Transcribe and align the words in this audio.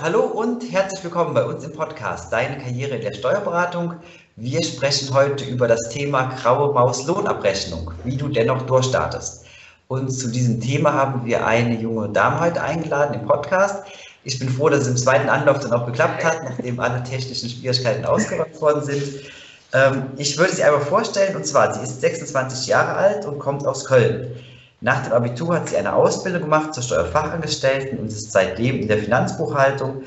Hallo 0.00 0.20
und 0.20 0.70
herzlich 0.70 1.02
willkommen 1.02 1.34
bei 1.34 1.44
uns 1.44 1.64
im 1.64 1.72
Podcast 1.72 2.32
Deine 2.32 2.58
Karriere 2.58 2.94
in 2.94 3.00
der 3.02 3.14
Steuerberatung. 3.14 3.94
Wir 4.36 4.62
sprechen 4.62 5.12
heute 5.12 5.44
über 5.44 5.66
das 5.66 5.88
Thema 5.88 6.26
graue 6.40 6.72
Maus 6.72 7.04
Lohnabrechnung, 7.08 7.90
wie 8.04 8.16
du 8.16 8.28
dennoch 8.28 8.62
durchstartest. 8.62 9.44
Und 9.88 10.10
zu 10.10 10.28
diesem 10.28 10.60
Thema 10.60 10.92
haben 10.92 11.24
wir 11.24 11.44
eine 11.44 11.80
junge 11.80 12.10
Dame 12.10 12.38
heute 12.38 12.62
eingeladen 12.62 13.20
im 13.20 13.26
Podcast. 13.26 13.82
Ich 14.22 14.38
bin 14.38 14.48
froh, 14.48 14.68
dass 14.68 14.82
es 14.82 14.88
im 14.88 14.96
zweiten 14.96 15.28
Anlauf 15.28 15.58
dann 15.58 15.72
auch 15.72 15.86
geklappt 15.86 16.22
hat, 16.22 16.44
nachdem 16.44 16.78
alle 16.78 17.02
technischen 17.02 17.48
Schwierigkeiten 17.48 18.04
ausgeräumt 18.04 18.60
worden 18.60 18.84
sind. 18.84 19.02
Ähm, 19.72 20.04
ich 20.16 20.38
würde 20.38 20.52
sie 20.52 20.62
einmal 20.62 20.82
vorstellen, 20.82 21.34
und 21.34 21.44
zwar, 21.44 21.74
sie 21.74 21.82
ist 21.82 22.00
26 22.00 22.68
Jahre 22.68 22.94
alt 22.94 23.26
und 23.26 23.40
kommt 23.40 23.66
aus 23.66 23.84
Köln. 23.84 24.30
Nach 24.80 25.02
dem 25.02 25.12
Abitur 25.12 25.56
hat 25.56 25.68
sie 25.68 25.76
eine 25.76 25.92
Ausbildung 25.92 26.42
gemacht 26.42 26.72
zur 26.72 26.84
Steuerfachangestellten 26.84 27.98
und 27.98 28.06
ist 28.06 28.30
seitdem 28.30 28.80
in 28.80 28.88
der 28.88 28.98
Finanzbuchhaltung 28.98 30.02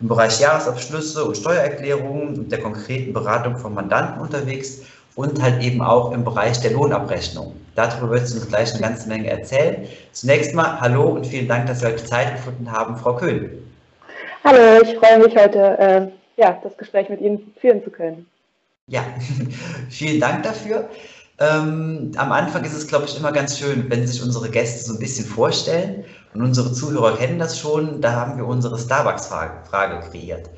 im 0.00 0.08
Bereich 0.08 0.40
Jahresabschlüsse 0.40 1.24
und 1.24 1.36
Steuererklärungen 1.36 2.38
und 2.38 2.52
der 2.52 2.60
konkreten 2.60 3.12
Beratung 3.12 3.58
von 3.58 3.74
Mandanten 3.74 4.20
unterwegs 4.20 4.80
und 5.16 5.42
halt 5.42 5.62
eben 5.62 5.82
auch 5.82 6.12
im 6.12 6.24
Bereich 6.24 6.60
der 6.60 6.72
Lohnabrechnung. 6.72 7.54
Darüber 7.74 8.12
wird 8.12 8.28
sie 8.28 8.38
uns 8.38 8.48
gleich 8.48 8.72
eine 8.72 8.82
ganze 8.82 9.08
Menge 9.08 9.28
erzählen. 9.28 9.86
Zunächst 10.12 10.54
mal 10.54 10.80
hallo 10.80 11.08
und 11.08 11.26
vielen 11.26 11.48
Dank, 11.48 11.66
dass 11.66 11.80
Sie 11.80 11.86
heute 11.86 12.04
Zeit 12.04 12.36
gefunden 12.36 12.70
haben, 12.70 12.96
Frau 12.96 13.16
Köhn. 13.16 13.50
Hallo, 14.44 14.82
ich 14.82 14.96
freue 14.96 15.18
mich 15.18 15.36
heute, 15.36 15.78
äh, 15.78 16.40
ja, 16.40 16.58
das 16.62 16.76
Gespräch 16.76 17.08
mit 17.08 17.20
Ihnen 17.20 17.54
führen 17.60 17.82
zu 17.84 17.90
können. 17.90 18.26
Ja, 18.86 19.04
vielen 19.90 20.20
Dank 20.20 20.42
dafür. 20.42 20.88
Ähm, 21.38 22.12
am 22.16 22.32
Anfang 22.32 22.64
ist 22.64 22.74
es, 22.74 22.86
glaube 22.86 23.04
ich, 23.04 23.16
immer 23.18 23.30
ganz 23.32 23.58
schön, 23.58 23.90
wenn 23.90 24.06
sich 24.06 24.22
unsere 24.22 24.48
Gäste 24.48 24.84
so 24.84 24.94
ein 24.94 24.98
bisschen 24.98 25.26
vorstellen. 25.26 26.04
Und 26.34 26.42
unsere 26.42 26.72
Zuhörer 26.72 27.16
kennen 27.16 27.38
das 27.38 27.58
schon. 27.58 28.00
Da 28.00 28.12
haben 28.12 28.36
wir 28.36 28.46
unsere 28.46 28.78
Starbucks-Frage 28.78 30.10
kreiert. 30.10 30.50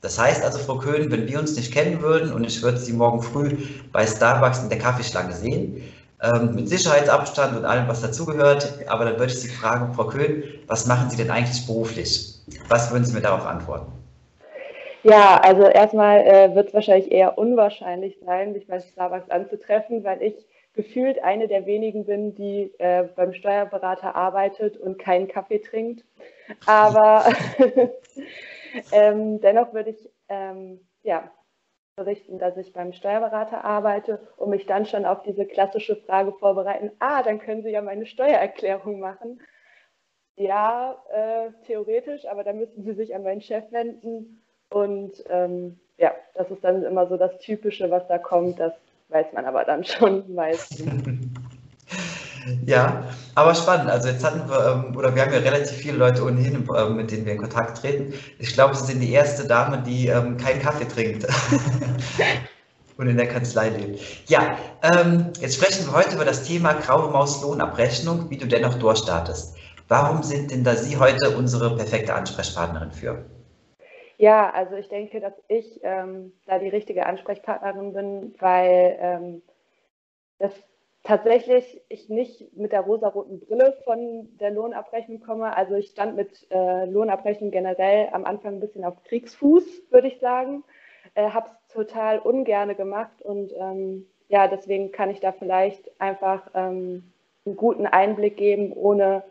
Das 0.00 0.18
heißt 0.18 0.44
also, 0.44 0.58
Frau 0.58 0.78
Köhn, 0.78 1.10
wenn 1.10 1.26
wir 1.28 1.40
uns 1.40 1.56
nicht 1.56 1.72
kennen 1.72 2.02
würden 2.02 2.32
und 2.32 2.44
ich 2.44 2.62
würde 2.62 2.78
Sie 2.78 2.92
morgen 2.92 3.22
früh 3.22 3.56
bei 3.90 4.06
Starbucks 4.06 4.62
in 4.62 4.68
der 4.68 4.78
Kaffeeschlange 4.78 5.32
sehen, 5.32 5.80
ähm, 6.20 6.54
mit 6.54 6.68
Sicherheitsabstand 6.68 7.56
und 7.56 7.64
allem, 7.64 7.88
was 7.88 8.02
dazugehört, 8.02 8.86
aber 8.86 9.06
dann 9.06 9.18
würde 9.18 9.32
ich 9.32 9.40
Sie 9.40 9.48
fragen, 9.48 9.94
Frau 9.94 10.06
Köhn, 10.08 10.44
was 10.66 10.86
machen 10.86 11.08
Sie 11.08 11.16
denn 11.16 11.30
eigentlich 11.30 11.66
beruflich? 11.66 12.38
Was 12.68 12.90
würden 12.90 13.04
Sie 13.04 13.14
mir 13.14 13.22
darauf 13.22 13.46
antworten? 13.46 14.03
Ja, 15.04 15.38
also 15.38 15.64
erstmal 15.64 16.20
äh, 16.20 16.54
wird 16.54 16.68
es 16.68 16.74
wahrscheinlich 16.74 17.12
eher 17.12 17.36
unwahrscheinlich 17.36 18.18
sein, 18.24 18.52
mich 18.52 18.66
bei 18.66 18.80
Starbucks 18.80 19.28
anzutreffen, 19.28 20.02
weil 20.02 20.22
ich 20.22 20.46
gefühlt 20.72 21.22
eine 21.22 21.46
der 21.46 21.66
wenigen 21.66 22.06
bin, 22.06 22.34
die 22.34 22.72
äh, 22.78 23.04
beim 23.14 23.34
Steuerberater 23.34 24.16
arbeitet 24.16 24.78
und 24.78 24.98
keinen 24.98 25.28
Kaffee 25.28 25.58
trinkt. 25.58 26.06
Aber 26.64 27.26
ähm, 28.92 29.42
dennoch 29.42 29.74
würde 29.74 29.90
ich 29.90 30.10
ähm, 30.30 30.80
ja, 31.02 31.30
berichten, 31.96 32.38
dass 32.38 32.56
ich 32.56 32.72
beim 32.72 32.94
Steuerberater 32.94 33.62
arbeite 33.62 34.26
und 34.38 34.48
mich 34.48 34.64
dann 34.64 34.86
schon 34.86 35.04
auf 35.04 35.22
diese 35.22 35.44
klassische 35.44 35.96
Frage 35.96 36.32
vorbereiten, 36.32 36.92
ah, 36.98 37.22
dann 37.22 37.40
können 37.40 37.62
Sie 37.62 37.70
ja 37.70 37.82
meine 37.82 38.06
Steuererklärung 38.06 39.00
machen. 39.00 39.42
Ja, 40.36 40.98
äh, 41.12 41.50
theoretisch, 41.66 42.24
aber 42.24 42.42
dann 42.42 42.56
müssen 42.56 42.84
Sie 42.84 42.94
sich 42.94 43.14
an 43.14 43.22
meinen 43.22 43.42
Chef 43.42 43.70
wenden 43.70 44.40
und 44.74 45.12
ähm, 45.30 45.78
ja, 45.98 46.10
das 46.34 46.50
ist 46.50 46.64
dann 46.64 46.82
immer 46.82 47.06
so 47.06 47.16
das 47.16 47.38
Typische, 47.38 47.90
was 47.90 48.06
da 48.08 48.18
kommt. 48.18 48.58
Das 48.58 48.72
weiß 49.08 49.26
man 49.32 49.44
aber 49.44 49.64
dann 49.64 49.84
schon 49.84 50.34
meistens. 50.34 50.88
Ja, 52.66 53.04
aber 53.34 53.54
spannend. 53.54 53.88
Also 53.90 54.08
jetzt 54.08 54.22
hatten 54.22 54.46
wir, 54.50 54.84
ähm, 54.86 54.94
oder 54.94 55.14
wir 55.14 55.22
haben 55.22 55.32
ja 55.32 55.38
relativ 55.38 55.78
viele 55.78 55.96
Leute 55.96 56.22
ohnehin, 56.22 56.68
ähm, 56.76 56.96
mit 56.96 57.10
denen 57.10 57.24
wir 57.24 57.32
in 57.32 57.38
Kontakt 57.38 57.78
treten. 57.78 58.12
Ich 58.38 58.52
glaube, 58.52 58.74
Sie 58.74 58.84
sind 58.84 59.00
die 59.00 59.12
erste 59.12 59.46
Dame, 59.46 59.78
die 59.78 60.08
ähm, 60.08 60.36
keinen 60.36 60.60
Kaffee 60.60 60.86
trinkt 60.86 61.26
und 62.98 63.08
in 63.08 63.16
der 63.16 63.28
Kanzlei 63.28 63.70
lebt. 63.70 64.28
Ja, 64.28 64.58
jetzt 65.40 65.54
sprechen 65.54 65.86
wir 65.86 65.94
heute 65.94 66.16
über 66.16 66.26
das 66.26 66.42
Thema 66.42 66.74
graue 66.74 67.10
Maus 67.10 67.40
Lohnabrechnung, 67.40 68.28
wie 68.28 68.36
du 68.36 68.46
dennoch 68.46 68.74
durchstartest. 68.74 69.54
Warum 69.88 70.22
sind 70.22 70.50
denn 70.50 70.64
da 70.64 70.76
Sie 70.76 70.98
heute 70.98 71.30
unsere 71.30 71.74
perfekte 71.76 72.12
Ansprechpartnerin 72.12 72.92
für? 72.92 73.24
Ja, 74.18 74.50
also 74.50 74.76
ich 74.76 74.88
denke, 74.88 75.20
dass 75.20 75.34
ich 75.48 75.80
ähm, 75.82 76.32
da 76.46 76.58
die 76.58 76.68
richtige 76.68 77.06
Ansprechpartnerin 77.06 77.92
bin, 77.92 78.34
weil 78.38 78.96
ähm, 79.00 79.42
das 80.38 80.52
tatsächlich 81.02 81.82
ich 81.88 82.08
nicht 82.08 82.56
mit 82.56 82.72
der 82.72 82.80
rosaroten 82.82 83.40
Brille 83.40 83.76
von 83.84 84.28
der 84.40 84.50
Lohnabrechnung 84.52 85.20
komme. 85.20 85.56
Also 85.56 85.74
ich 85.74 85.88
stand 85.90 86.16
mit 86.16 86.46
äh, 86.50 86.86
Lohnabrechnung 86.86 87.50
generell 87.50 88.08
am 88.12 88.24
Anfang 88.24 88.54
ein 88.54 88.60
bisschen 88.60 88.84
auf 88.84 89.02
Kriegsfuß, 89.04 89.64
würde 89.90 90.08
ich 90.08 90.18
sagen. 90.20 90.64
Äh, 91.14 91.30
Habe 91.30 91.50
es 91.50 91.74
total 91.74 92.18
ungerne 92.20 92.74
gemacht 92.74 93.20
und 93.22 93.52
ähm, 93.58 94.06
ja, 94.28 94.48
deswegen 94.48 94.92
kann 94.92 95.10
ich 95.10 95.20
da 95.20 95.32
vielleicht 95.32 96.00
einfach 96.00 96.50
ähm, 96.54 97.12
einen 97.44 97.56
guten 97.56 97.86
Einblick 97.86 98.36
geben, 98.38 98.72
ohne 98.72 99.22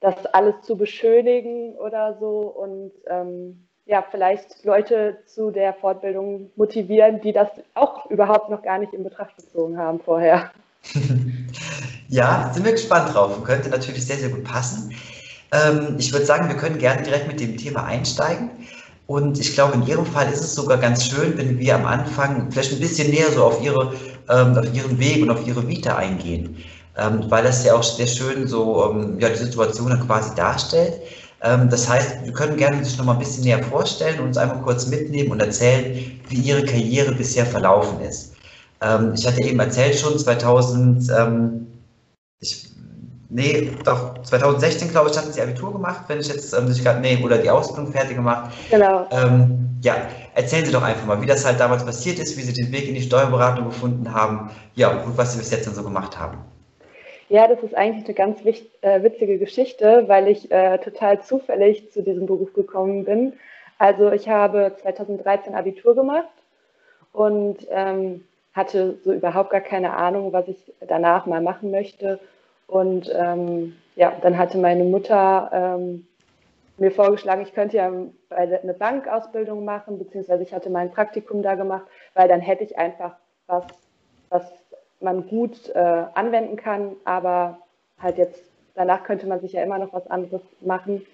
das 0.00 0.26
alles 0.26 0.62
zu 0.62 0.76
beschönigen 0.78 1.74
oder 1.76 2.16
so 2.18 2.40
und 2.40 2.92
ähm, 3.06 3.66
ja, 3.86 4.04
vielleicht 4.10 4.64
Leute 4.64 5.18
zu 5.26 5.50
der 5.50 5.74
Fortbildung 5.74 6.50
motivieren, 6.56 7.20
die 7.20 7.32
das 7.32 7.48
auch 7.74 8.06
überhaupt 8.10 8.50
noch 8.50 8.62
gar 8.62 8.78
nicht 8.78 8.92
in 8.92 9.04
Betracht 9.04 9.36
gezogen 9.36 9.78
haben 9.78 10.00
vorher. 10.00 10.50
ja, 12.08 12.50
sind 12.54 12.64
wir 12.64 12.72
gespannt 12.72 13.14
drauf 13.14 13.42
könnte 13.44 13.68
natürlich 13.68 14.06
sehr, 14.06 14.16
sehr 14.16 14.30
gut 14.30 14.44
passen. 14.44 14.94
Ähm, 15.52 15.96
ich 15.98 16.12
würde 16.12 16.24
sagen, 16.24 16.48
wir 16.48 16.56
können 16.56 16.78
gerne 16.78 17.02
direkt 17.02 17.26
mit 17.26 17.40
dem 17.40 17.56
Thema 17.56 17.84
einsteigen. 17.84 18.50
Und 19.06 19.40
ich 19.40 19.54
glaube, 19.54 19.74
in 19.74 19.86
Ihrem 19.86 20.06
Fall 20.06 20.32
ist 20.32 20.40
es 20.40 20.54
sogar 20.54 20.78
ganz 20.78 21.04
schön, 21.04 21.36
wenn 21.36 21.58
wir 21.58 21.74
am 21.74 21.84
Anfang 21.84 22.50
vielleicht 22.52 22.72
ein 22.72 22.78
bisschen 22.78 23.10
näher 23.10 23.30
so 23.32 23.44
auf, 23.44 23.60
Ihre, 23.60 23.92
ähm, 24.28 24.56
auf 24.56 24.72
Ihren 24.72 25.00
Weg 25.00 25.22
und 25.22 25.30
auf 25.30 25.44
Ihre 25.44 25.66
Vita 25.66 25.96
eingehen, 25.96 26.62
ähm, 26.96 27.24
weil 27.28 27.42
das 27.42 27.64
ja 27.64 27.74
auch 27.74 27.82
sehr 27.82 28.06
schön 28.06 28.46
so 28.46 29.16
ja, 29.18 29.28
die 29.28 29.36
Situation 29.36 29.90
dann 29.90 30.06
quasi 30.06 30.32
darstellt. 30.36 31.00
Ähm, 31.42 31.68
das 31.70 31.88
heißt, 31.88 32.24
wir 32.24 32.32
können 32.32 32.56
gerne 32.56 32.84
sich 32.84 32.98
noch 32.98 33.04
mal 33.04 33.14
ein 33.14 33.18
bisschen 33.18 33.44
näher 33.44 33.62
vorstellen 33.62 34.18
und 34.20 34.26
uns 34.26 34.36
einmal 34.36 34.60
kurz 34.62 34.86
mitnehmen 34.86 35.30
und 35.30 35.40
erzählen, 35.40 36.20
wie 36.28 36.36
Ihre 36.36 36.64
Karriere 36.64 37.12
bisher 37.12 37.46
verlaufen 37.46 38.00
ist. 38.00 38.34
Ähm, 38.82 39.14
ich 39.14 39.26
hatte 39.26 39.42
eben 39.42 39.58
erzählt 39.58 39.98
schon, 39.98 40.18
2000, 40.18 41.10
ähm, 41.10 41.66
ich, 42.40 42.70
nee, 43.30 43.70
doch, 43.84 44.22
2016, 44.22 44.90
glaube 44.90 45.10
ich, 45.10 45.16
hatten 45.16 45.32
Sie 45.32 45.40
Abitur 45.40 45.72
gemacht, 45.72 46.02
wenn 46.08 46.20
ich 46.20 46.28
jetzt 46.28 46.58
nicht 46.62 46.84
gerade, 46.84 47.00
nee, 47.00 47.22
oder 47.22 47.38
die 47.38 47.50
Ausbildung 47.50 47.92
fertig 47.92 48.16
gemacht. 48.16 48.52
Genau. 48.70 49.06
ja, 49.82 49.96
erzählen 50.34 50.66
Sie 50.66 50.72
doch 50.72 50.82
einfach 50.82 51.06
mal, 51.06 51.20
wie 51.22 51.26
das 51.26 51.44
halt 51.44 51.58
damals 51.58 51.84
passiert 51.84 52.18
ist, 52.18 52.36
wie 52.36 52.42
Sie 52.42 52.52
den 52.52 52.70
Weg 52.70 52.88
in 52.88 52.94
die 52.94 53.02
Steuerberatung 53.02 53.66
gefunden 53.66 54.12
haben, 54.12 54.50
ja, 54.74 54.88
und 54.90 55.16
was 55.16 55.32
Sie 55.32 55.38
bis 55.38 55.50
jetzt 55.50 55.66
dann 55.66 55.74
so 55.74 55.82
gemacht 55.82 56.18
haben. 56.18 56.38
Ja, 57.30 57.46
das 57.46 57.62
ist 57.62 57.76
eigentlich 57.76 58.06
eine 58.06 58.14
ganz 58.14 58.44
äh, 58.80 59.04
witzige 59.04 59.38
Geschichte, 59.38 60.08
weil 60.08 60.26
ich 60.26 60.50
äh, 60.50 60.78
total 60.78 61.22
zufällig 61.22 61.92
zu 61.92 62.02
diesem 62.02 62.26
Beruf 62.26 62.52
gekommen 62.54 63.04
bin. 63.04 63.34
Also 63.78 64.10
ich 64.10 64.28
habe 64.28 64.74
2013 64.82 65.54
Abitur 65.54 65.94
gemacht 65.94 66.26
und 67.12 67.58
ähm, 67.70 68.24
hatte 68.52 68.98
so 69.04 69.12
überhaupt 69.12 69.50
gar 69.50 69.60
keine 69.60 69.96
Ahnung, 69.96 70.32
was 70.32 70.48
ich 70.48 70.72
danach 70.88 71.24
mal 71.26 71.40
machen 71.40 71.70
möchte. 71.70 72.18
Und 72.66 73.08
ähm, 73.14 73.76
ja, 73.94 74.12
dann 74.22 74.36
hatte 74.36 74.58
meine 74.58 74.82
Mutter 74.82 75.50
ähm, 75.52 76.08
mir 76.78 76.90
vorgeschlagen, 76.90 77.42
ich 77.42 77.54
könnte 77.54 77.76
ja 77.76 77.92
eine 78.30 78.74
Bankausbildung 78.74 79.64
machen, 79.64 80.00
beziehungsweise 80.00 80.42
ich 80.42 80.52
hatte 80.52 80.68
mein 80.68 80.90
Praktikum 80.90 81.42
da 81.42 81.54
gemacht, 81.54 81.86
weil 82.14 82.26
dann 82.26 82.40
hätte 82.40 82.64
ich 82.64 82.76
einfach 82.76 83.14
was, 83.46 83.66
was 84.30 84.44
man 85.00 85.26
gut 85.28 85.68
äh, 85.74 86.04
anwenden 86.14 86.56
kann, 86.56 86.96
aber 87.04 87.58
halt 87.98 88.18
jetzt 88.18 88.42
danach 88.74 89.04
könnte 89.04 89.26
man 89.26 89.40
sich 89.40 89.52
ja 89.52 89.62
immer 89.62 89.78
noch 89.78 89.92
was 89.92 90.06
anderes 90.10 90.42
machen. 90.60 91.06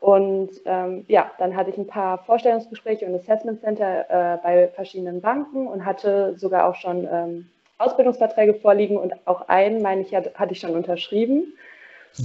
Und 0.00 0.50
ähm, 0.64 1.04
ja, 1.08 1.30
dann 1.38 1.54
hatte 1.54 1.70
ich 1.70 1.76
ein 1.76 1.86
paar 1.86 2.18
Vorstellungsgespräche 2.24 3.04
und 3.04 3.14
Assessment 3.14 3.60
Center 3.60 4.06
äh, 4.08 4.38
bei 4.42 4.68
verschiedenen 4.68 5.20
Banken 5.20 5.66
und 5.66 5.84
hatte 5.84 6.38
sogar 6.38 6.66
auch 6.66 6.74
schon 6.74 7.06
ähm, 7.10 7.50
Ausbildungsverträge 7.76 8.54
vorliegen 8.54 8.96
und 8.96 9.14
auch 9.26 9.48
einen, 9.48 9.82
meine 9.82 10.00
ich, 10.00 10.14
hatte 10.14 10.52
ich 10.52 10.60
schon 10.60 10.74
unterschrieben. 10.74 11.54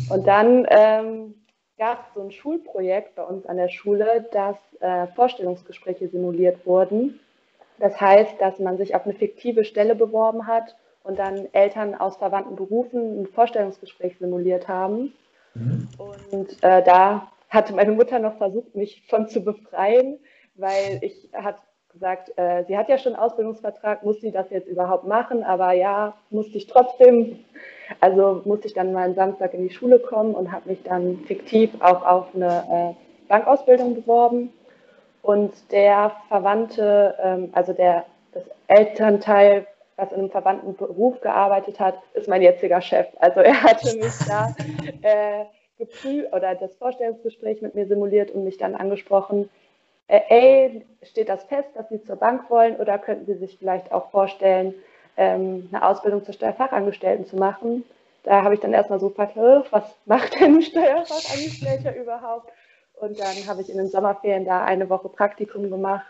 Und 0.09 0.25
dann 0.25 0.65
ähm, 0.69 1.35
gab 1.77 2.07
es 2.07 2.13
so 2.13 2.21
ein 2.21 2.31
Schulprojekt 2.31 3.15
bei 3.15 3.23
uns 3.23 3.45
an 3.45 3.57
der 3.57 3.69
Schule, 3.69 4.25
dass 4.31 4.55
äh, 4.79 5.07
Vorstellungsgespräche 5.07 6.07
simuliert 6.07 6.65
wurden. 6.65 7.19
Das 7.80 8.00
heißt, 8.00 8.39
dass 8.39 8.60
man 8.60 8.77
sich 8.77 8.95
auf 8.95 9.06
eine 9.06 9.13
fiktive 9.13 9.66
Stelle 9.66 9.95
beworben 9.95 10.48
hat 10.48 10.75
und 11.04 11.19
dann 11.19 11.48
Eltern 11.54 11.95
aus 11.95 12.18
verwandten 12.18 12.56
Berufen 12.56 13.22
ein 13.22 13.27
Vorstellungsgespräch 13.27 14.18
simuliert 14.18 14.68
haben. 14.68 15.13
Mhm. 15.54 15.88
Und 15.98 16.63
äh, 16.63 16.83
da 16.83 17.31
hatte 17.50 17.74
meine 17.74 17.92
Mutter 17.92 18.19
noch 18.19 18.38
versucht, 18.38 18.75
mich 18.75 19.04
von 19.07 19.27
zu 19.27 19.44
befreien, 19.44 20.19
weil 20.56 21.00
ich 21.01 21.30
hat 21.33 21.57
gesagt, 21.92 22.31
äh, 22.38 22.63
sie 22.68 22.77
hat 22.77 22.89
ja 22.89 22.98
schon 22.98 23.13
einen 23.13 23.24
Ausbildungsvertrag, 23.24 24.04
muss 24.04 24.19
sie 24.19 24.31
das 24.31 24.50
jetzt 24.50 24.68
überhaupt 24.68 25.06
machen? 25.06 25.44
Aber 25.44 25.71
ja, 25.74 26.16
musste 26.30 26.57
ich 26.57 26.68
trotzdem. 26.68 27.39
Also 28.00 28.42
musste 28.45 28.68
ich 28.68 28.74
dann 28.74 28.94
mal 28.94 29.04
einen 29.04 29.16
Samstag 29.16 29.54
in 29.54 29.68
die 29.68 29.74
Schule 29.74 30.00
kommen 30.00 30.33
und 30.33 30.51
habe 30.51 30.69
mich 30.69 30.81
dann 30.83 31.19
fiktiv 31.28 31.69
auch 31.80 32.06
auf 32.06 32.36
eine 32.36 32.95
Bankausbildung 33.28 33.95
beworben 33.95 34.51
und 35.25 35.54
der 35.72 36.12
Verwandte, 36.27 37.16
ähm, 37.19 37.50
also 37.54 37.74
der, 37.74 38.06
das 38.31 38.44
Elternteil, 38.68 39.66
was 39.95 40.12
in 40.12 40.19
einem 40.19 40.30
verwandten 40.30 40.75
Beruf 40.75 41.19
gearbeitet 41.22 41.80
hat, 41.80 41.95
ist 42.13 42.27
mein 42.27 42.44
jetziger 42.44 42.80
Chef. 42.80 43.07
Also 43.19 43.39
er 43.39 43.63
hatte 43.63 43.98
mich 43.98 44.13
da 44.27 44.56
äh, 45.01 45.45
geprüft 45.80 46.31
oder 46.31 46.54
das 46.54 46.75
Vorstellungsgespräch 46.75 47.63
mit 47.63 47.74
mir 47.74 47.88
simuliert 47.88 48.30
und 48.31 48.44
mich 48.44 48.57
dann 48.60 48.75
angesprochen, 48.75 49.50
äh, 50.07 50.22
ey, 50.30 50.86
steht 51.01 51.30
das 51.30 51.44
fest, 51.45 51.69
dass 51.74 51.89
Sie 51.89 52.04
zur 52.04 52.18
Bank 52.18 52.48
wollen 52.51 52.75
oder 52.75 53.00
könnten 53.00 53.25
Sie 53.25 53.39
sich 53.39 53.57
vielleicht 53.57 53.92
auch 53.92 54.12
vorstellen, 54.12 54.75
ähm, 55.18 55.69
eine 55.71 55.88
Ausbildung 55.88 56.24
zur 56.24 56.36
Steuerfachangestellten 56.36 57.25
zu 57.25 57.36
machen? 57.36 57.83
Da 58.21 58.44
habe 58.44 58.54
ich 58.54 58.60
dann 58.60 58.74
erstmal 58.74 59.00
so 59.00 59.10
gefragt, 59.10 59.36
was 59.71 59.83
macht 60.06 60.39
denn 60.39 60.57
ein 60.57 60.62
Steuerfachangestellter 60.62 61.95
überhaupt? 61.95 62.51
Und 63.00 63.19
dann 63.19 63.47
habe 63.47 63.62
ich 63.62 63.69
in 63.69 63.77
den 63.77 63.89
Sommerferien 63.89 64.45
da 64.45 64.63
eine 64.63 64.89
Woche 64.89 65.09
Praktikum 65.09 65.69
gemacht. 65.69 66.06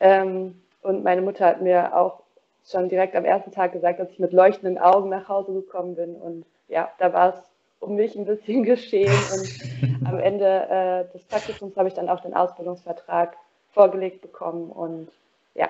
Ähm, 0.00 0.60
und 0.82 1.02
meine 1.02 1.22
Mutter 1.22 1.46
hat 1.46 1.60
mir 1.60 1.96
auch 1.96 2.22
schon 2.64 2.88
direkt 2.88 3.14
am 3.16 3.24
ersten 3.24 3.52
Tag 3.52 3.72
gesagt, 3.72 4.00
dass 4.00 4.10
ich 4.10 4.18
mit 4.18 4.32
leuchtenden 4.32 4.78
Augen 4.78 5.08
nach 5.08 5.28
Hause 5.28 5.52
gekommen 5.52 5.96
bin. 5.96 6.16
Und 6.16 6.44
ja, 6.68 6.90
da 6.98 7.12
war 7.12 7.30
es 7.30 7.42
um 7.80 7.96
mich 7.96 8.16
ein 8.16 8.24
bisschen 8.24 8.62
geschehen. 8.64 9.12
Und 9.34 10.06
am 10.08 10.18
Ende 10.18 10.46
äh, 10.46 11.12
des 11.12 11.24
Praktikums 11.24 11.76
habe 11.76 11.88
ich 11.88 11.94
dann 11.94 12.08
auch 12.08 12.20
den 12.20 12.34
Ausbildungsvertrag 12.34 13.36
vorgelegt 13.72 14.22
bekommen. 14.22 14.70
Und 14.70 15.08
ja, 15.54 15.68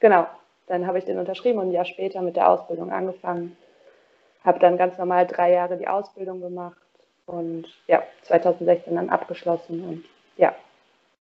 genau, 0.00 0.26
dann 0.66 0.86
habe 0.86 0.98
ich 0.98 1.04
den 1.04 1.18
unterschrieben 1.18 1.58
und 1.58 1.68
ein 1.68 1.72
Jahr 1.72 1.84
später 1.84 2.22
mit 2.22 2.36
der 2.36 2.48
Ausbildung 2.48 2.92
angefangen. 2.92 3.56
Habe 4.44 4.58
dann 4.58 4.76
ganz 4.76 4.98
normal 4.98 5.26
drei 5.26 5.52
Jahre 5.52 5.76
die 5.76 5.88
Ausbildung 5.88 6.40
gemacht 6.40 6.81
und 7.26 7.66
ja, 7.86 8.02
2016 8.24 8.94
dann 8.94 9.10
abgeschlossen 9.10 9.82
und 9.84 10.04
ja. 10.36 10.54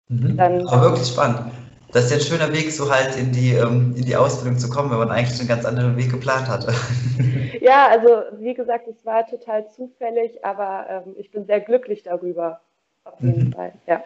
Mhm. 0.08 0.36
Dann, 0.36 0.66
Aber 0.68 0.90
wirklich 0.90 1.08
spannend. 1.08 1.52
Das 1.92 2.04
ist 2.04 2.10
ja 2.10 2.16
ein 2.18 2.22
schöner 2.22 2.52
Weg, 2.52 2.70
so 2.70 2.92
halt 2.92 3.16
in 3.16 3.32
die, 3.32 3.54
ähm, 3.54 3.94
in 3.96 4.04
die 4.04 4.14
Ausbildung 4.14 4.58
zu 4.58 4.68
kommen, 4.68 4.90
wenn 4.90 4.98
man 4.98 5.10
eigentlich 5.10 5.38
einen 5.40 5.48
ganz 5.48 5.64
anderen 5.64 5.96
Weg 5.96 6.10
geplant 6.10 6.48
hatte. 6.48 6.72
Ja, 7.60 7.88
also 7.88 8.22
wie 8.38 8.54
gesagt, 8.54 8.88
es 8.88 9.04
war 9.04 9.26
total 9.26 9.68
zufällig, 9.68 10.42
aber 10.42 10.86
ähm, 10.88 11.14
ich 11.18 11.30
bin 11.30 11.44
sehr 11.44 11.60
glücklich 11.60 12.02
darüber, 12.02 12.60
auf 13.04 13.20
jeden 13.20 13.48
mhm. 13.48 13.52
Fall, 13.52 13.72
ja. 13.86 14.02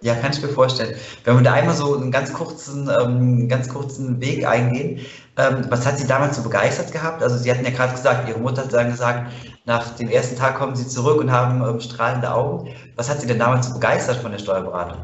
Ja, 0.00 0.14
kann 0.14 0.32
ich 0.32 0.40
mir 0.40 0.48
vorstellen. 0.48 0.96
Wenn 1.24 1.36
wir 1.36 1.42
da 1.42 1.52
einmal 1.54 1.74
so 1.74 1.94
einen 1.94 2.10
ganz 2.10 2.32
kurzen, 2.32 2.88
ähm, 3.00 3.48
ganz 3.48 3.68
kurzen 3.68 4.20
Weg 4.20 4.46
eingehen, 4.46 5.04
ähm, 5.36 5.66
was 5.68 5.86
hat 5.86 5.98
Sie 5.98 6.06
damals 6.06 6.36
so 6.36 6.42
begeistert 6.42 6.92
gehabt? 6.92 7.22
Also 7.22 7.36
Sie 7.36 7.50
hatten 7.50 7.64
ja 7.64 7.72
gerade 7.72 7.92
gesagt, 7.92 8.28
Ihre 8.28 8.38
Mutter 8.38 8.62
hat 8.62 8.72
dann 8.72 8.90
gesagt, 8.90 9.32
nach 9.68 9.94
dem 9.96 10.08
ersten 10.08 10.36
Tag 10.36 10.56
kommen 10.56 10.74
Sie 10.74 10.88
zurück 10.88 11.20
und 11.20 11.30
haben 11.30 11.62
ähm, 11.62 11.78
strahlende 11.78 12.32
Augen. 12.32 12.74
Was 12.96 13.10
hat 13.10 13.20
Sie 13.20 13.26
denn 13.26 13.38
damals 13.38 13.68
so 13.68 13.74
begeistert 13.74 14.16
von 14.16 14.32
der 14.32 14.38
Steuerberatung? 14.38 14.98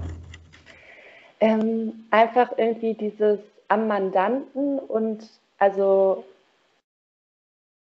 Ähm, 1.40 2.06
einfach 2.10 2.50
irgendwie 2.56 2.94
dieses 2.94 3.38
am 3.68 3.86
Mandanten 3.86 4.78
und 4.78 5.28
also 5.58 6.24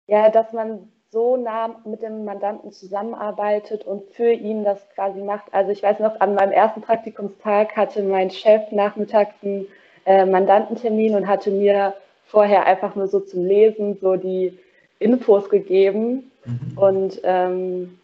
ja, 0.07 0.29
dass 0.29 0.51
man 0.51 0.91
so 1.09 1.37
nah 1.37 1.73
mit 1.85 2.01
dem 2.01 2.25
Mandanten 2.25 2.73
zusammenarbeitet 2.73 3.85
und 3.85 4.09
für 4.11 4.31
ihn 4.31 4.65
das 4.65 4.79
quasi 4.93 5.21
macht. 5.21 5.53
Also 5.53 5.71
ich 5.71 5.81
weiß 5.81 5.99
noch, 5.99 6.19
an 6.19 6.35
meinem 6.35 6.51
ersten 6.51 6.81
Praktikumstag 6.81 7.77
hatte 7.77 8.03
mein 8.03 8.29
Chef 8.29 8.71
nachmittags 8.71 9.35
einen 9.41 9.67
äh, 10.05 10.25
Mandantentermin 10.25 11.15
und 11.15 11.27
hatte 11.27 11.49
mir 11.49 11.93
vorher 12.25 12.65
einfach 12.65 12.95
nur 12.95 13.07
so 13.07 13.21
zum 13.21 13.45
Lesen 13.45 13.97
so 14.01 14.17
die 14.17 14.57
Infos 14.99 15.49
gegeben. 15.49 16.31
Mhm. 16.45 16.77
Und 16.77 17.21
ähm, 17.23 17.99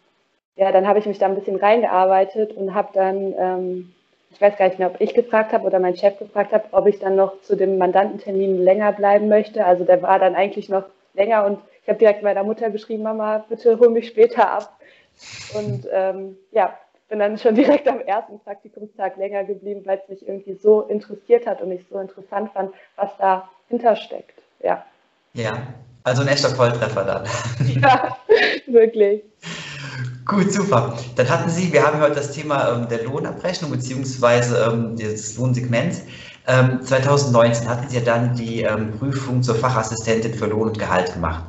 ja, 0.56 0.72
dann 0.72 0.86
habe 0.86 0.98
ich 0.98 1.06
mich 1.06 1.18
da 1.18 1.26
ein 1.26 1.34
bisschen 1.34 1.56
reingearbeitet 1.56 2.52
und 2.52 2.74
habe 2.74 2.88
dann, 2.92 3.34
ähm, 3.38 3.94
ich 4.30 4.40
weiß 4.40 4.56
gar 4.56 4.68
nicht 4.68 4.78
mehr, 4.78 4.90
ob 4.90 5.00
ich 5.00 5.14
gefragt 5.14 5.52
habe 5.52 5.66
oder 5.66 5.78
mein 5.78 5.96
Chef 5.96 6.18
gefragt 6.18 6.52
habe, 6.52 6.64
ob 6.72 6.86
ich 6.86 6.98
dann 6.98 7.16
noch 7.16 7.40
zu 7.42 7.56
dem 7.56 7.78
Mandantentermin 7.78 8.62
länger 8.62 8.92
bleiben 8.92 9.28
möchte. 9.28 9.64
Also 9.64 9.84
der 9.84 10.02
war 10.02 10.18
dann 10.18 10.34
eigentlich 10.34 10.68
noch 10.68 10.84
länger 11.14 11.46
und 11.46 11.58
ich 11.82 11.88
habe 11.88 11.98
direkt 11.98 12.22
meiner 12.22 12.44
Mutter 12.44 12.70
geschrieben, 12.70 13.02
Mama, 13.02 13.44
bitte 13.48 13.78
hol 13.78 13.88
mich 13.90 14.08
später 14.08 14.50
ab. 14.50 14.76
Und 15.54 15.86
ähm, 15.90 16.36
ja, 16.52 16.78
bin 17.08 17.18
dann 17.18 17.38
schon 17.38 17.54
direkt 17.56 17.88
am 17.88 18.00
ersten 18.00 18.38
Praktikumstag 18.40 19.16
länger 19.16 19.44
geblieben, 19.44 19.82
weil 19.84 19.98
es 19.98 20.08
mich 20.08 20.26
irgendwie 20.26 20.54
so 20.54 20.82
interessiert 20.82 21.46
hat 21.46 21.60
und 21.60 21.72
ich 21.72 21.84
so 21.90 21.98
interessant 21.98 22.52
fand, 22.52 22.72
was 22.96 23.10
dahinter 23.16 23.96
steckt. 23.96 24.40
Ja. 24.60 24.84
Ja, 25.34 25.62
also 26.04 26.22
ein 26.22 26.28
echter 26.28 26.50
Volltreffer 26.50 27.04
dann. 27.04 27.24
Ja, 27.80 28.16
wirklich. 28.66 29.22
Gut, 30.26 30.52
super. 30.52 30.96
Dann 31.16 31.28
hatten 31.28 31.50
Sie, 31.50 31.72
wir 31.72 31.84
haben 31.84 32.00
heute 32.00 32.16
das 32.16 32.32
Thema 32.32 32.72
ähm, 32.72 32.88
der 32.88 33.04
Lohnabrechnung 33.04 33.70
bzw. 33.70 34.54
Ähm, 34.64 34.96
des 34.96 35.36
Lohnsegments. 35.36 36.02
Ähm, 36.46 36.80
2019 36.82 37.68
hatten 37.68 37.88
Sie 37.88 37.98
ja 37.98 38.04
dann 38.04 38.34
die 38.34 38.62
ähm, 38.62 38.92
Prüfung 38.98 39.42
zur 39.42 39.56
Fachassistentin 39.56 40.34
für 40.34 40.46
Lohn 40.46 40.68
und 40.68 40.78
Gehalt 40.78 41.12
gemacht. 41.12 41.44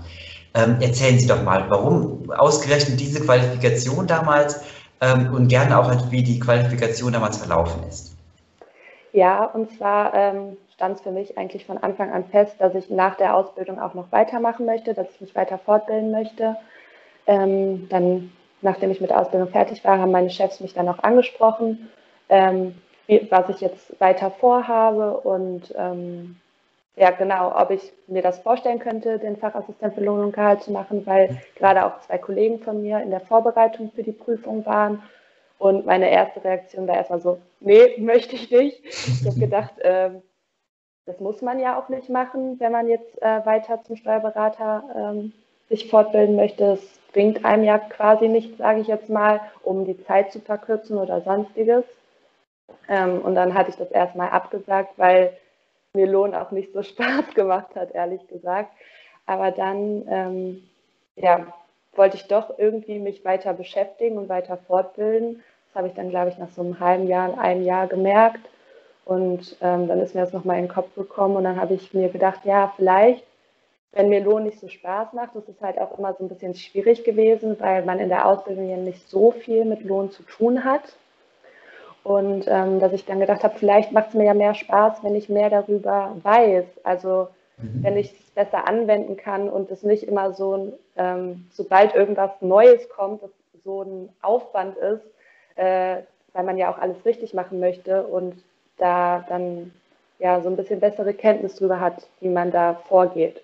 Ähm, 0.53 0.77
erzählen 0.81 1.18
Sie 1.18 1.27
doch 1.27 1.44
mal, 1.44 1.69
warum 1.69 2.30
ausgerechnet 2.31 3.00
diese 3.00 3.21
Qualifikation 3.21 4.07
damals 4.07 4.62
ähm, 5.00 5.33
und 5.33 5.48
gerne 5.48 5.77
auch, 5.77 6.12
wie 6.12 6.24
die 6.24 6.39
Qualifikation 6.39 7.13
damals 7.13 7.38
verlaufen 7.38 7.83
ist. 7.88 8.15
Ja, 9.13 9.45
und 9.45 9.71
zwar 9.77 10.13
stand 10.81 10.97
es 10.97 11.03
für 11.03 11.11
mich 11.11 11.37
eigentlich 11.37 11.67
von 11.67 11.77
Anfang 11.77 12.11
an 12.11 12.25
fest, 12.25 12.55
dass 12.57 12.73
ich 12.73 12.89
nach 12.89 13.13
der 13.13 13.35
Ausbildung 13.35 13.79
auch 13.79 13.93
noch 13.93 14.11
weitermachen 14.11 14.65
möchte, 14.65 14.95
dass 14.95 15.11
ich 15.13 15.21
mich 15.21 15.35
weiter 15.35 15.59
fortbilden 15.59 16.09
möchte. 16.09 16.57
Ähm, 17.27 17.87
dann, 17.89 18.31
nachdem 18.63 18.89
ich 18.89 19.00
mit 19.00 19.11
der 19.11 19.19
Ausbildung 19.19 19.50
fertig 19.50 19.85
war, 19.85 20.00
haben 20.00 20.09
meine 20.09 20.31
Chefs 20.31 20.59
mich 20.59 20.73
dann 20.73 20.89
auch 20.89 20.97
angesprochen, 21.03 21.91
ähm, 22.29 22.73
wie, 23.05 23.27
was 23.29 23.47
ich 23.50 23.61
jetzt 23.61 24.01
weiter 24.01 24.31
vorhabe 24.31 25.17
und 25.17 25.71
ähm, 25.77 26.38
ja, 26.95 27.11
genau, 27.11 27.55
ob 27.55 27.69
ich 27.69 27.93
mir 28.07 28.23
das 28.23 28.39
vorstellen 28.39 28.79
könnte, 28.79 29.19
den 29.19 29.38
Fachassistent 29.38 29.93
für 29.93 30.03
Lohn 30.03 30.21
und 30.21 30.33
Gehalt 30.33 30.63
zu 30.63 30.71
machen, 30.71 31.05
weil 31.05 31.38
gerade 31.57 31.85
auch 31.85 32.00
zwei 32.00 32.17
Kollegen 32.17 32.57
von 32.57 32.81
mir 32.81 33.01
in 33.01 33.11
der 33.11 33.21
Vorbereitung 33.21 33.91
für 33.93 34.01
die 34.01 34.13
Prüfung 34.13 34.65
waren. 34.65 35.03
Und 35.59 35.85
meine 35.85 36.09
erste 36.09 36.43
Reaktion 36.43 36.88
war 36.88 36.95
erstmal 36.95 37.21
so, 37.21 37.38
nee, 37.59 37.97
möchte 38.00 38.35
ich 38.35 38.50
nicht. 38.50 38.83
Ich 38.83 39.27
habe 39.27 39.39
gedacht, 39.39 39.77
äh, 39.77 40.09
das 41.05 41.20
muss 41.20 41.41
man 41.41 41.60
ja 41.60 41.79
auch 41.79 41.89
nicht 41.89 42.10
machen, 42.10 42.60
wenn 42.60 42.72
man 42.72 42.88
jetzt 42.88 43.22
äh, 43.22 43.46
weiter 43.46 43.81
zum 43.84 43.96
Steuerberater 43.96 44.84
ähm, 44.96 45.34
sich 45.70 45.89
fortbilden 45.89 46.36
möchte. 46.36 46.74
Es 46.74 47.00
bringt 47.13 47.43
einem 47.43 47.63
ja 47.63 47.79
quasi 47.79 48.27
nichts, 48.27 48.58
sage 48.58 48.81
ich 48.81 48.88
jetzt 48.88 49.10
mal, 49.10 49.41
um 49.63 49.86
die 49.86 50.01
Zeit 50.05 50.31
zu 50.31 50.39
verkürzen 50.39 50.98
oder 50.98 51.22
sonstiges. 51.22 51.86
Ähm, 52.88 53.22
und 53.22 53.36
dann 53.36 53.53
hatte 53.53 53.70
ich 53.70 53.77
das 53.77 53.91
erstmal 53.91 54.29
abgesagt, 54.29 54.93
weil 54.98 55.36
mir 55.93 56.08
Lohn 56.08 56.36
auch 56.36 56.51
nicht 56.51 56.74
so 56.74 56.84
Spaß 56.84 57.34
gemacht 57.34 57.75
hat, 57.75 57.91
ehrlich 57.93 58.25
gesagt. 58.27 58.72
Aber 59.25 59.51
dann, 59.51 60.05
ähm, 60.08 60.63
ja, 61.15 61.48
wollte 61.93 62.17
ich 62.17 62.27
doch 62.27 62.58
irgendwie 62.58 63.00
mich 63.00 63.25
weiter 63.25 63.53
beschäftigen 63.53 64.17
und 64.17 64.29
weiter 64.29 64.58
fortbilden. 64.58 65.43
Das 65.67 65.75
habe 65.75 65.88
ich 65.88 65.93
dann, 65.93 66.10
glaube 66.10 66.29
ich, 66.29 66.38
nach 66.38 66.50
so 66.50 66.62
einem 66.62 66.79
halben 66.79 67.08
Jahr, 67.08 67.38
einem 67.38 67.63
Jahr 67.63 67.88
gemerkt. 67.88 68.39
Und 69.05 69.58
ähm, 69.62 69.88
dann 69.88 70.00
ist 70.00 70.15
mir 70.15 70.22
das 70.22 70.34
nochmal 70.34 70.58
in 70.58 70.65
den 70.65 70.74
Kopf 70.74 70.93
gekommen 70.96 71.36
und 71.36 71.43
dann 71.43 71.60
habe 71.60 71.74
ich 71.74 71.93
mir 71.93 72.10
gedacht, 72.10 72.41
ja, 72.46 72.72
vielleicht, 72.75 73.24
wenn 73.93 74.10
mir 74.10 74.22
Lohn 74.22 74.43
nicht 74.43 74.60
so 74.60 74.67
Spaß 74.67 75.13
macht, 75.13 75.36
das 75.36 75.48
ist 75.50 75.62
halt 75.62 75.79
auch 75.79 75.98
immer 75.98 76.13
so 76.13 76.24
ein 76.24 76.29
bisschen 76.29 76.55
schwierig 76.55 77.03
gewesen, 77.03 77.60
weil 77.60 77.84
man 77.84 78.00
in 78.00 78.10
der 78.10 78.25
Ausbildung 78.25 78.70
ja 78.70 78.77
nicht 78.77 79.10
so 79.10 79.31
viel 79.31 79.65
mit 79.65 79.84
Lohn 79.84 80.12
zu 80.12 80.24
tun 80.24 80.63
hat. 80.63 80.84
Und 82.03 82.46
ähm, 82.48 82.79
dass 82.79 82.93
ich 82.93 83.05
dann 83.05 83.20
gedacht 83.20 83.43
habe, 83.43 83.58
vielleicht 83.58 83.91
macht 83.91 84.10
es 84.10 84.13
mir 84.13 84.25
ja 84.25 84.34
mehr 84.34 84.55
Spaß, 84.55 85.03
wenn 85.03 85.15
ich 85.15 85.29
mehr 85.29 85.50
darüber 85.50 86.15
weiß. 86.24 86.65
Also 86.84 87.27
mhm. 87.58 87.84
wenn 87.84 87.98
ich 87.98 88.13
es 88.13 88.31
besser 88.31 88.67
anwenden 88.67 89.17
kann 89.17 89.50
und 89.50 89.70
es 89.70 89.84
nicht 89.84 90.03
immer 90.03 90.34
so, 90.34 90.55
ein, 90.55 90.74
ähm, 90.96 91.46
sobald 91.51 91.93
irgendwas 91.93 92.31
Neues 92.41 92.89
kommt, 92.89 93.22
so 93.63 93.84
ein 93.84 94.10
Aufwand 94.22 94.77
ist, 94.77 95.03
äh, 95.55 95.98
weil 96.34 96.43
man 96.43 96.58
ja 96.58 96.72
auch 96.74 96.79
alles 96.79 97.05
richtig 97.05 97.34
machen 97.34 97.60
möchte 97.60 98.03
und 98.03 98.41
da 98.81 99.25
dann 99.29 99.71
ja 100.19 100.41
so 100.41 100.50
ein 100.50 100.55
bisschen 100.55 100.79
bessere 100.79 101.13
Kenntnis 101.13 101.55
darüber 101.55 101.79
hat, 101.79 102.07
wie 102.19 102.29
man 102.29 102.51
da 102.51 102.75
vorgeht. 102.88 103.41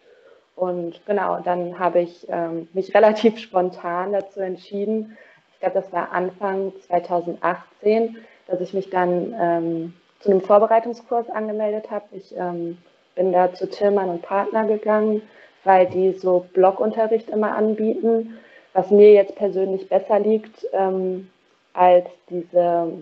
Und 0.56 1.06
genau, 1.06 1.40
dann 1.40 1.78
habe 1.78 2.00
ich 2.02 2.26
ähm, 2.30 2.68
mich 2.74 2.94
relativ 2.96 3.38
spontan 3.40 4.14
dazu 4.14 4.40
entschieden. 4.40 5.18
Ich 5.54 5.60
glaube, 5.60 5.76
das 5.76 5.92
war 5.94 6.12
Anfang 6.12 6.74
2018 6.88 8.18
dass 8.48 8.62
ich 8.62 8.74
mich 8.74 8.90
dann 8.90 9.36
ähm, 9.40 9.94
zu 10.20 10.32
einem 10.32 10.42
Vorbereitungskurs 10.42 11.30
angemeldet 11.30 11.92
habe. 11.92 12.06
Ich 12.12 12.36
ähm, 12.36 12.78
bin 13.16 13.32
da 13.32 13.54
zu 13.54 13.70
Tillmann 13.70 14.10
und 14.10 14.22
Partner 14.22 14.66
gegangen, 14.66 15.22
weil 15.64 15.86
die 15.88 16.14
so 16.14 16.46
Blockunterricht 16.54 17.30
immer 17.30 17.56
anbieten, 17.56 18.40
was 18.74 18.90
mir 18.90 19.12
jetzt 19.14 19.36
persönlich 19.36 19.90
besser 19.90 20.20
liegt 20.20 20.68
ähm, 20.74 21.30
als 21.74 22.08
diese 22.30 22.94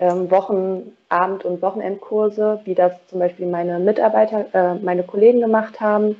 ähm, 0.00 0.30
Wochenabend- 0.30 1.44
und 1.44 1.62
Wochenendkurse, 1.62 2.60
wie 2.64 2.74
das 2.74 2.92
zum 3.08 3.18
Beispiel 3.18 3.46
meine 3.46 3.78
Mitarbeiter, 3.78 4.46
äh, 4.52 4.74
meine 4.74 5.02
Kollegen 5.02 5.40
gemacht 5.40 5.80
haben 5.80 6.16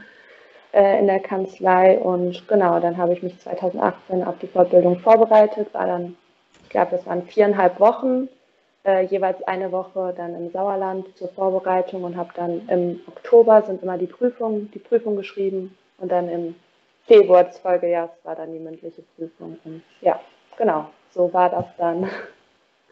äh, 0.73 0.99
in 0.99 1.07
der 1.07 1.21
Kanzlei. 1.21 1.99
Und 1.99 2.47
genau, 2.47 2.79
dann 2.79 2.97
habe 2.99 3.15
ich 3.15 3.23
mich 3.23 3.39
2018 3.39 4.23
auf 4.23 4.39
die 4.39 4.49
Fortbildung 4.49 4.99
vorbereitet, 5.01 5.73
war 5.73 5.87
dann, 5.87 6.17
ich 6.63 6.69
glaube, 6.69 6.93
das 6.93 7.07
waren 7.07 7.23
viereinhalb 7.23 7.81
Wochen 7.81 8.29
äh, 8.85 9.05
jeweils 9.07 9.43
eine 9.45 9.73
Woche 9.73 10.15
dann 10.17 10.35
im 10.35 10.51
Sauerland 10.51 11.17
zur 11.17 11.29
Vorbereitung 11.29 12.05
und 12.05 12.17
habe 12.17 12.31
dann 12.35 12.69
im 12.69 13.01
Oktober 13.07 13.63
sind 13.63 13.83
immer 13.83 13.99
die 13.99 14.07
Prüfungen, 14.07 14.71
die 14.73 14.79
Prüfung 14.79 15.17
geschrieben 15.17 15.77
und 15.99 16.11
dann 16.11 16.29
im 16.29 16.55
Februar 17.07 17.45
des 17.45 17.59
Folgejahres 17.59 18.11
war 18.25 18.37
dann 18.37 18.53
die 18.53 18.59
mündliche 18.59 19.03
Prüfung. 19.17 19.59
Und 19.65 19.83
ja, 20.01 20.21
genau, 20.57 20.87
so 21.11 21.33
war 21.33 21.51
das 21.51 21.67
dann. 21.77 22.09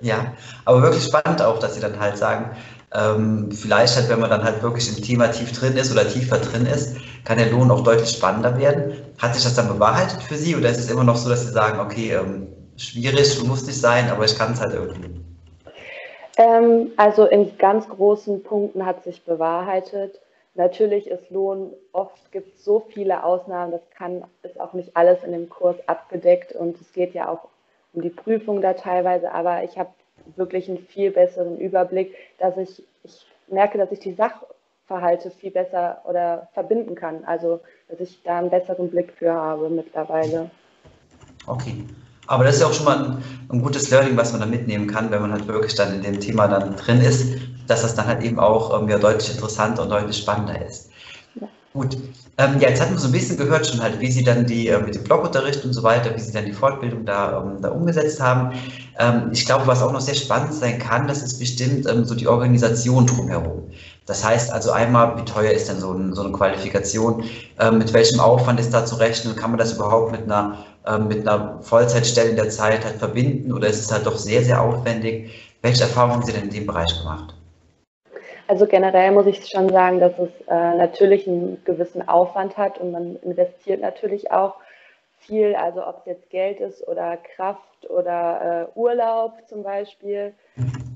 Ja, 0.00 0.32
aber 0.64 0.82
wirklich 0.82 1.04
spannend 1.04 1.42
auch, 1.42 1.58
dass 1.58 1.74
Sie 1.74 1.80
dann 1.80 1.98
halt 1.98 2.16
sagen, 2.16 2.56
ähm, 2.94 3.50
vielleicht 3.50 3.96
halt, 3.96 4.08
wenn 4.08 4.20
man 4.20 4.30
dann 4.30 4.44
halt 4.44 4.62
wirklich 4.62 4.88
im 4.96 5.02
Thema 5.02 5.28
tief 5.28 5.52
drin 5.52 5.76
ist 5.76 5.92
oder 5.92 6.08
tiefer 6.08 6.38
drin 6.38 6.66
ist, 6.66 6.96
kann 7.24 7.38
der 7.38 7.50
Lohn 7.50 7.70
auch 7.70 7.82
deutlich 7.82 8.10
spannender 8.10 8.56
werden. 8.58 8.92
Hat 9.18 9.34
sich 9.34 9.44
das 9.44 9.54
dann 9.54 9.68
bewahrheitet 9.68 10.22
für 10.22 10.36
Sie 10.36 10.56
oder 10.56 10.70
ist 10.70 10.78
es 10.78 10.90
immer 10.90 11.04
noch 11.04 11.16
so, 11.16 11.28
dass 11.28 11.46
Sie 11.46 11.52
sagen, 11.52 11.80
okay, 11.80 12.12
ähm, 12.12 12.48
schwierig, 12.76 13.42
muss 13.44 13.66
nicht 13.66 13.80
sein, 13.80 14.08
aber 14.10 14.24
ich 14.24 14.38
kann 14.38 14.52
es 14.52 14.60
halt 14.60 14.72
irgendwie? 14.72 15.20
Ähm, 16.38 16.92
also 16.96 17.26
in 17.26 17.58
ganz 17.58 17.88
großen 17.88 18.42
Punkten 18.42 18.86
hat 18.86 19.02
sich 19.04 19.24
bewahrheitet. 19.24 20.20
Natürlich 20.54 21.08
ist 21.08 21.30
Lohn, 21.30 21.72
oft 21.92 22.32
gibt 22.32 22.56
es 22.56 22.64
so 22.64 22.84
viele 22.92 23.22
Ausnahmen, 23.22 23.72
das 23.72 23.82
kann, 23.96 24.24
ist 24.42 24.58
auch 24.58 24.72
nicht 24.72 24.96
alles 24.96 25.22
in 25.24 25.32
dem 25.32 25.48
Kurs 25.48 25.76
abgedeckt 25.86 26.52
und 26.52 26.80
es 26.80 26.92
geht 26.92 27.14
ja 27.14 27.28
auch 27.28 27.48
um 27.92 28.02
die 28.02 28.10
Prüfung 28.10 28.60
da 28.60 28.74
teilweise, 28.74 29.32
aber 29.32 29.64
ich 29.64 29.78
habe 29.78 29.90
wirklich 30.36 30.68
einen 30.68 30.78
viel 30.78 31.10
besseren 31.10 31.58
Überblick, 31.58 32.14
dass 32.38 32.56
ich, 32.56 32.82
ich 33.04 33.26
merke, 33.48 33.78
dass 33.78 33.92
ich 33.92 34.00
die 34.00 34.14
Sachverhalte 34.14 35.30
viel 35.30 35.50
besser 35.50 36.02
oder 36.04 36.48
verbinden 36.54 36.94
kann. 36.94 37.24
Also, 37.24 37.60
dass 37.88 38.00
ich 38.00 38.22
da 38.22 38.38
einen 38.38 38.50
besseren 38.50 38.90
Blick 38.90 39.12
für 39.18 39.32
habe 39.32 39.68
mittlerweile. 39.70 40.50
Okay. 41.46 41.84
Aber 42.26 42.44
das 42.44 42.56
ist 42.56 42.60
ja 42.60 42.66
auch 42.66 42.74
schon 42.74 42.84
mal 42.84 43.04
ein, 43.04 43.22
ein, 43.50 43.62
gutes 43.62 43.90
Learning, 43.90 44.16
was 44.16 44.32
man 44.32 44.42
da 44.42 44.46
mitnehmen 44.46 44.86
kann, 44.86 45.10
wenn 45.10 45.22
man 45.22 45.32
halt 45.32 45.48
wirklich 45.48 45.74
dann 45.74 45.94
in 45.94 46.02
dem 46.02 46.20
Thema 46.20 46.46
dann 46.46 46.76
drin 46.76 47.00
ist, 47.00 47.38
dass 47.66 47.82
das 47.82 47.94
dann 47.94 48.06
halt 48.06 48.22
eben 48.22 48.38
auch 48.38 48.78
ähm, 48.78 48.88
ja, 48.88 48.98
deutlich 48.98 49.30
interessanter 49.30 49.82
und 49.82 49.88
deutlich 49.88 50.18
spannender 50.18 50.62
ist. 50.66 50.87
Gut, 51.74 51.96
ähm, 52.38 52.58
ja, 52.60 52.70
jetzt 52.70 52.80
hatten 52.80 52.92
wir 52.94 52.98
so 52.98 53.08
ein 53.08 53.12
bisschen 53.12 53.36
gehört 53.36 53.66
schon 53.66 53.82
halt, 53.82 54.00
wie 54.00 54.10
Sie 54.10 54.24
dann 54.24 54.46
die 54.46 54.68
äh, 54.68 54.80
mit 54.80 54.94
dem 54.94 55.04
Blogunterricht 55.04 55.64
und 55.64 55.74
so 55.74 55.82
weiter, 55.82 56.14
wie 56.16 56.20
Sie 56.20 56.32
dann 56.32 56.46
die 56.46 56.52
Fortbildung 56.52 57.04
da, 57.04 57.42
ähm, 57.42 57.60
da 57.60 57.68
umgesetzt 57.70 58.20
haben. 58.20 58.52
Ähm, 58.98 59.30
ich 59.32 59.44
glaube, 59.44 59.66
was 59.66 59.82
auch 59.82 59.92
noch 59.92 60.00
sehr 60.00 60.14
spannend 60.14 60.54
sein 60.54 60.78
kann, 60.78 61.06
das 61.06 61.22
ist 61.22 61.38
bestimmt 61.38 61.86
ähm, 61.86 62.04
so 62.06 62.14
die 62.14 62.26
Organisation 62.26 63.06
drumherum. 63.06 63.70
Das 64.06 64.24
heißt 64.24 64.50
also 64.50 64.70
einmal, 64.72 65.18
wie 65.18 65.24
teuer 65.24 65.52
ist 65.52 65.68
denn 65.68 65.78
so, 65.78 65.92
ein, 65.92 66.14
so 66.14 66.22
eine 66.22 66.32
Qualifikation? 66.32 67.24
Ähm, 67.58 67.78
mit 67.78 67.92
welchem 67.92 68.18
Aufwand 68.20 68.58
ist 68.60 68.72
da 68.72 68.86
zu 68.86 68.96
rechnen? 68.96 69.36
Kann 69.36 69.50
man 69.50 69.58
das 69.58 69.74
überhaupt 69.74 70.10
mit 70.12 70.22
einer, 70.24 70.64
ähm, 70.86 71.08
mit 71.08 71.28
einer 71.28 71.60
Vollzeitstelle 71.62 72.30
in 72.30 72.36
der 72.36 72.48
Zeit 72.48 72.84
halt 72.84 72.96
verbinden 72.96 73.52
oder 73.52 73.68
ist 73.68 73.80
es 73.80 73.92
halt 73.92 74.06
doch 74.06 74.16
sehr, 74.16 74.42
sehr 74.42 74.62
aufwendig? 74.62 75.30
Welche 75.62 75.82
Erfahrungen 75.84 76.14
haben 76.14 76.22
Sie 76.24 76.32
denn 76.32 76.44
in 76.44 76.50
dem 76.50 76.66
Bereich 76.66 76.96
gemacht? 76.98 77.37
Also 78.48 78.66
generell 78.66 79.12
muss 79.12 79.26
ich 79.26 79.46
schon 79.46 79.68
sagen, 79.68 80.00
dass 80.00 80.18
es 80.18 80.30
äh, 80.48 80.74
natürlich 80.74 81.28
einen 81.28 81.62
gewissen 81.64 82.08
Aufwand 82.08 82.56
hat 82.56 82.78
und 82.78 82.92
man 82.92 83.16
investiert 83.16 83.82
natürlich 83.82 84.32
auch 84.32 84.54
viel, 85.18 85.54
also 85.54 85.86
ob 85.86 85.98
es 85.98 86.06
jetzt 86.06 86.30
Geld 86.30 86.58
ist 86.58 86.86
oder 86.88 87.18
Kraft 87.18 87.90
oder 87.90 88.68
äh, 88.74 88.78
Urlaub 88.78 89.34
zum 89.48 89.62
Beispiel. 89.62 90.32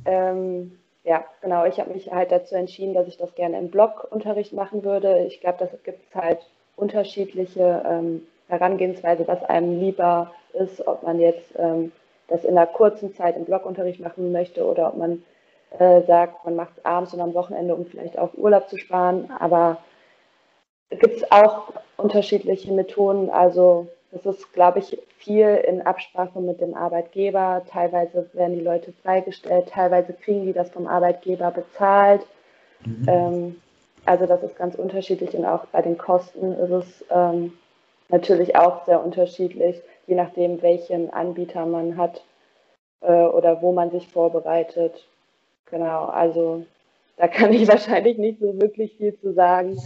Ähm, 0.06 0.78
ja, 1.04 1.25
genau, 1.42 1.66
ich 1.66 1.78
habe 1.78 1.92
mich 1.92 2.11
halt 2.11 2.32
dazu 2.32 2.54
entschieden, 2.54 2.94
dass 2.94 3.06
ich 3.06 3.18
das 3.18 3.35
gerne 3.35 3.59
im 3.59 3.71
Blogunterricht 3.71 4.54
machen 4.54 4.82
würde. 4.82 5.25
Ich 5.26 5.40
glaube, 5.42 5.59
das 5.59 5.71
gibt 5.82 6.00
es 6.09 6.14
halt 6.14 6.38
unterschiedliche 6.76 7.82
ähm, 7.87 8.26
Herangehensweise, 8.49 9.28
was 9.28 9.44
einem 9.44 9.78
lieber 9.78 10.32
ist, 10.54 10.87
ob 10.87 11.02
man 11.02 11.21
jetzt 11.21 11.52
ähm, 11.59 11.92
das 12.28 12.44
in 12.44 12.56
einer 12.56 12.66
kurzen 12.66 13.14
Zeit 13.14 13.37
im 13.37 13.44
Blogunterricht 13.44 14.00
machen 14.00 14.32
möchte 14.32 14.64
oder 14.64 14.88
ob 14.88 14.97
man 14.97 15.23
äh, 15.79 16.02
sagt, 16.02 16.45
man 16.45 16.57
macht 16.57 16.76
es 16.76 16.85
abends 16.85 17.14
und 17.14 17.21
am 17.21 17.35
Wochenende, 17.35 17.75
um 17.75 17.87
vielleicht 17.87 18.19
auch 18.19 18.35
Urlaub 18.35 18.69
zu 18.69 18.79
sparen. 18.79 19.31
Aber 19.38 19.79
es 20.91 20.99
gibt 20.99 21.33
auch 21.33 21.73
unterschiedliche 21.97 22.73
Methoden. 22.73 23.31
Also 23.31 23.88
das 24.11 24.26
ist, 24.26 24.52
glaube 24.52 24.81
ich, 24.81 24.99
viel 25.19 25.49
in 25.67 25.83
Absprache 25.83 26.41
mit 26.41 26.61
dem 26.61 26.75
Arbeitgeber. 26.75 27.62
Teilweise 27.71 28.29
werden 28.35 28.59
die 28.59 28.64
Leute 28.64 28.93
freigestellt, 29.02 29.69
teilweise 29.71 30.12
kriegen 30.12 30.45
die 30.45 30.52
das 30.52 30.71
vom 30.71 30.87
Arbeitgeber 30.87 31.50
bezahlt. 31.50 32.26
Mhm. 32.85 33.07
Ähm, 33.09 33.61
also 34.05 34.26
das 34.26 34.43
ist 34.43 34.57
ganz 34.57 34.75
unterschiedlich 34.75 35.35
und 35.35 35.47
auch 35.47 35.67
bei 35.67 35.81
den 35.81 35.97
Kosten 35.97 36.52
ist 36.55 36.71
es 36.71 37.05
ähm, 37.11 37.52
natürlich 38.09 38.57
auch 38.57 38.85
sehr 38.85 39.02
unterschiedlich, 39.02 39.81
je 40.07 40.17
nachdem, 40.17 40.61
welchen 40.61 41.12
Anbieter 41.12 41.64
man 41.67 41.97
hat 41.97 42.23
äh, 43.00 43.12
oder 43.12 43.62
wo 43.62 43.73
man 43.73 43.91
sich 43.91 44.09
vorbereitet. 44.09 45.07
Genau, 45.73 46.05
also 46.05 46.64
da 47.17 47.26
kann 47.26 47.52
ich 47.52 47.67
wahrscheinlich 47.76 48.19
nicht 48.19 48.38
so 48.41 48.61
wirklich 48.61 48.93
viel 48.97 49.19
zu 49.21 49.33
sagen. 49.33 49.76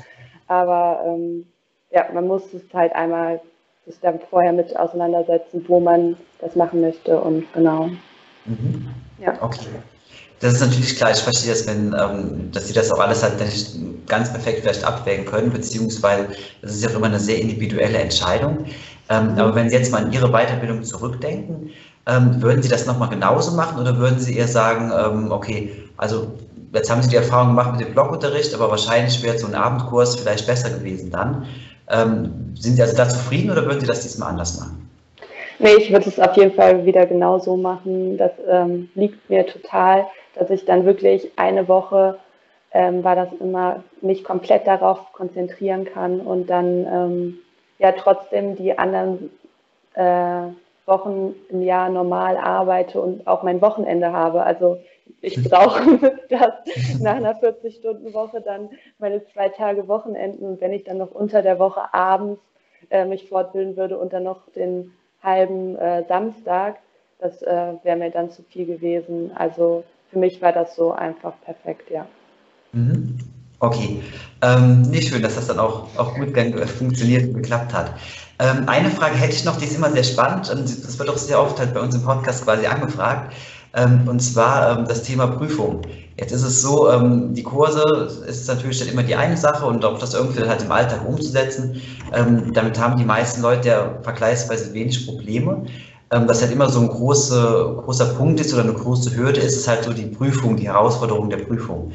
Aber 0.49 1.01
ähm, 1.07 1.47
ja, 1.91 2.07
man 2.13 2.27
muss 2.27 2.43
es 2.53 2.63
halt 2.75 2.95
einmal 2.95 3.41
sich 3.87 3.99
dann 4.01 4.19
vorher 4.29 4.53
mit 4.53 4.77
auseinandersetzen, 4.77 5.65
wo 5.69 5.81
man 5.81 6.17
das 6.41 6.57
machen 6.57 6.81
möchte 6.81 7.19
und 7.19 7.51
genau. 7.55 7.89
Mhm. 8.45 8.89
Ja. 9.21 9.41
Okay. 9.41 9.69
Das 10.41 10.55
ist 10.55 10.61
natürlich 10.61 10.97
klar, 10.97 11.13
ich 11.13 11.21
verstehe 11.21 11.53
das, 11.53 11.67
wenn, 11.67 11.95
ähm, 11.99 12.51
dass 12.53 12.67
Sie 12.67 12.75
das 12.75 12.91
auch 12.93 12.99
alles 12.99 13.23
halt 13.23 13.41
nicht 13.41 13.77
ganz 14.07 14.31
perfekt 14.31 14.61
vielleicht 14.61 14.85
abwägen 14.85 15.25
können, 15.25 15.51
beziehungsweise 15.51 16.29
das 16.61 16.75
ist 16.75 16.85
ja 16.85 16.91
auch 16.91 16.97
immer 16.97 17.07
eine 17.07 17.19
sehr 17.19 17.39
individuelle 17.39 17.99
Entscheidung. 17.99 18.67
Ähm, 19.09 19.33
mhm. 19.33 19.39
Aber 19.39 19.55
wenn 19.55 19.71
Sie 19.71 19.77
jetzt 19.77 19.93
mal 19.93 20.05
an 20.05 20.13
Ihre 20.13 20.29
Weiterbildung 20.31 20.83
zurückdenken, 20.83 21.71
ähm, 22.07 22.41
würden 22.41 22.63
Sie 22.63 22.69
das 22.69 22.87
nochmal 22.87 23.09
genauso 23.09 23.57
machen 23.57 23.81
oder 23.81 23.99
würden 23.99 24.19
Sie 24.19 24.37
eher 24.37 24.49
sagen, 24.49 24.93
ähm, 24.97 25.33
okay, 25.33 25.73
also 25.97 26.29
jetzt 26.73 26.91
haben 26.91 27.03
Sie 27.03 27.09
die 27.09 27.17
Erfahrung 27.17 27.49
gemacht 27.49 27.73
mit 27.73 27.87
dem 27.87 27.93
Blogunterricht, 27.93 28.55
aber 28.55 28.71
wahrscheinlich 28.71 29.23
wäre 29.23 29.39
so 29.39 29.47
ein 29.47 29.55
Abendkurs 29.55 30.17
vielleicht 30.17 30.47
besser 30.47 30.71
gewesen 30.71 31.11
dann. 31.11 31.47
Ähm, 31.91 32.55
sind 32.55 32.77
Sie 32.77 32.83
also 32.83 32.97
da 32.97 33.09
zufrieden 33.09 33.51
oder 33.51 33.65
würden 33.65 33.81
Sie 33.81 33.87
das 33.87 34.03
diesmal 34.03 34.31
anders 34.31 34.59
machen? 34.59 34.89
Nee, 35.59 35.75
ich 35.79 35.91
würde 35.91 36.09
es 36.09 36.21
auf 36.21 36.37
jeden 36.37 36.55
Fall 36.55 36.85
wieder 36.85 37.07
genauso 37.07 37.57
machen. 37.57 38.19
Das 38.19 38.33
ähm, 38.49 38.91
liegt 38.95 39.29
mir 39.31 39.47
total, 39.47 40.07
dass 40.35 40.51
ich 40.51 40.65
dann 40.65 40.85
wirklich 40.85 41.31
eine 41.37 41.67
Woche 41.67 42.19
ähm, 42.73 43.03
war 43.03 43.17
das 43.17 43.29
immer 43.41 43.83
mich 44.03 44.23
komplett 44.23 44.67
darauf 44.67 45.13
konzentrieren 45.13 45.87
kann 45.87 46.21
und 46.21 46.51
dann 46.51 46.87
ähm, 46.87 47.39
ja 47.79 47.93
trotzdem 47.93 48.55
die 48.55 48.77
anderen 48.79 49.31
äh, 49.95 50.49
Wochen 50.87 51.35
im 51.49 51.63
Jahr 51.63 51.89
normal 51.89 52.37
arbeite 52.37 53.01
und 53.01 53.27
auch 53.27 53.43
mein 53.43 53.61
Wochenende 53.61 54.13
habe. 54.13 54.43
Also 54.43 54.79
ich 55.21 55.43
brauche 55.43 55.99
das 56.29 56.53
nach 57.01 57.17
einer 57.17 57.41
40-Stunden-Woche 57.41 58.41
dann 58.41 58.71
meine 58.99 59.25
zwei 59.27 59.49
Tage 59.49 59.89
Wochenenden. 59.89 60.47
Und 60.47 60.61
wenn 60.61 60.73
ich 60.73 60.85
dann 60.85 60.99
noch 60.99 61.11
unter 61.11 61.43
der 61.43 61.59
Woche 61.59 61.93
abends 61.93 62.41
äh, 62.91 63.05
mich 63.05 63.29
fortbilden 63.29 63.77
würde 63.77 63.99
und 63.99 64.13
dann 64.13 64.23
noch 64.23 64.49
den 64.53 64.93
halben 65.23 65.77
äh, 65.77 66.05
Samstag, 66.07 66.77
das 67.19 67.43
äh, 67.43 67.73
wäre 67.83 67.97
mir 67.97 68.11
dann 68.11 68.31
zu 68.31 68.43
viel 68.43 68.67
gewesen. 68.67 69.33
Also 69.35 69.85
für 70.11 70.19
mich 70.19 70.41
war 70.41 70.53
das 70.53 70.77
so 70.77 70.93
einfach 70.93 71.35
perfekt, 71.45 71.91
ja. 71.91 72.07
Mhm. 72.73 73.19
Okay, 73.59 74.03
ähm, 74.43 74.83
nicht 74.83 75.09
schön, 75.09 75.23
dass 75.23 75.35
das 75.35 75.47
dann 75.47 75.59
auch, 75.59 75.89
auch 75.97 76.15
gut 76.15 76.37
funktioniert 76.79 77.29
und 77.29 77.35
geklappt 77.35 77.73
hat. 77.73 77.95
Ähm, 78.39 78.65
eine 78.67 78.91
Frage 78.91 79.17
hätte 79.17 79.35
ich 79.35 79.45
noch, 79.45 79.57
die 79.57 79.65
ist 79.65 79.77
immer 79.77 79.91
sehr 79.91 80.05
spannend 80.05 80.51
und 80.51 80.65
das 80.65 80.99
wird 80.99 81.09
auch 81.09 81.17
sehr 81.17 81.41
oft 81.41 81.59
halt 81.59 81.73
bei 81.73 81.81
uns 81.81 81.95
im 81.95 82.03
Podcast 82.03 82.45
quasi 82.45 82.67
angefragt. 82.67 83.33
Ähm, 83.75 84.03
und 84.07 84.21
zwar 84.21 84.79
ähm, 84.79 84.87
das 84.87 85.03
Thema 85.03 85.27
Prüfung. 85.27 85.83
Jetzt 86.19 86.33
ist 86.33 86.43
es 86.43 86.63
so, 86.63 86.91
ähm, 86.91 87.35
die 87.35 87.43
Kurse 87.43 88.25
ist 88.27 88.49
natürlich 88.49 88.79
dann 88.79 88.89
immer 88.89 89.03
die 89.03 89.15
eine 89.15 89.37
Sache 89.37 89.67
und 89.67 89.85
auch 89.85 89.99
das 89.99 90.15
irgendwie 90.15 90.43
halt 90.47 90.63
im 90.63 90.73
Alltag 90.73 91.07
umzusetzen. 91.07 91.81
Ähm, 92.13 92.53
damit 92.53 92.79
haben 92.79 92.97
die 92.97 93.05
meisten 93.05 93.43
Leute 93.43 93.69
ja 93.69 93.99
vergleichsweise 94.03 94.73
wenig 94.73 95.07
Probleme. 95.07 95.65
Ähm, 96.11 96.25
was 96.27 96.41
halt 96.41 96.53
immer 96.53 96.71
so 96.71 96.81
ein 96.81 96.89
große, 96.89 97.81
großer 97.85 98.15
Punkt 98.15 98.41
ist 98.41 98.55
oder 98.55 98.63
eine 98.63 98.73
große 98.73 99.15
Hürde 99.17 99.41
ist, 99.41 99.57
ist 99.57 99.69
halt 99.69 99.85
so 99.85 99.93
die 99.93 100.07
Prüfung, 100.07 100.57
die 100.57 100.69
Herausforderung 100.69 101.29
der 101.29 101.39
Prüfung. 101.39 101.93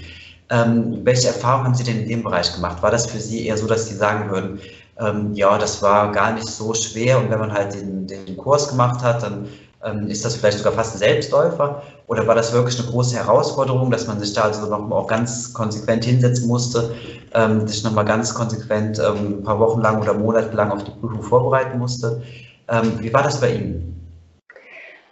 Ähm, 0.51 0.99
welche 1.05 1.29
Erfahrungen 1.29 1.65
haben 1.67 1.75
Sie 1.75 1.83
denn 1.85 2.01
in 2.01 2.07
dem 2.09 2.23
Bereich 2.23 2.53
gemacht? 2.53 2.83
War 2.83 2.91
das 2.91 3.05
für 3.05 3.19
Sie 3.19 3.47
eher 3.47 3.57
so, 3.57 3.67
dass 3.67 3.87
Sie 3.87 3.95
sagen 3.95 4.29
würden, 4.29 4.59
ähm, 4.99 5.33
ja, 5.33 5.57
das 5.57 5.81
war 5.81 6.11
gar 6.11 6.33
nicht 6.33 6.47
so 6.47 6.73
schwer 6.73 7.19
und 7.19 7.31
wenn 7.31 7.39
man 7.39 7.53
halt 7.53 7.73
den, 7.73 8.05
den 8.05 8.35
Kurs 8.35 8.67
gemacht 8.67 9.01
hat, 9.01 9.23
dann 9.23 9.47
ähm, 9.83 10.07
ist 10.07 10.25
das 10.25 10.35
vielleicht 10.35 10.57
sogar 10.57 10.73
fast 10.73 10.95
ein 10.95 10.99
Selbstläufer? 10.99 11.81
Oder 12.07 12.27
war 12.27 12.35
das 12.35 12.51
wirklich 12.53 12.77
eine 12.79 12.89
große 12.89 13.15
Herausforderung, 13.15 13.89
dass 13.89 14.07
man 14.07 14.19
sich 14.19 14.33
da 14.33 14.43
also 14.43 14.69
nochmal 14.69 14.99
auch 14.99 15.07
ganz 15.07 15.53
konsequent 15.53 16.03
hinsetzen 16.03 16.47
musste, 16.47 16.93
ähm, 17.33 17.65
sich 17.65 17.83
nochmal 17.83 18.05
ganz 18.05 18.33
konsequent 18.33 18.99
ähm, 18.99 19.39
ein 19.39 19.43
paar 19.43 19.59
Wochen 19.59 19.81
lang 19.81 20.01
oder 20.01 20.13
Monate 20.13 20.55
lang 20.55 20.71
auf 20.71 20.83
die 20.83 20.91
Prüfung 20.91 21.23
vorbereiten 21.23 21.79
musste? 21.79 22.21
Ähm, 22.69 22.99
wie 22.99 23.13
war 23.13 23.23
das 23.23 23.39
bei 23.39 23.53
Ihnen? 23.53 23.87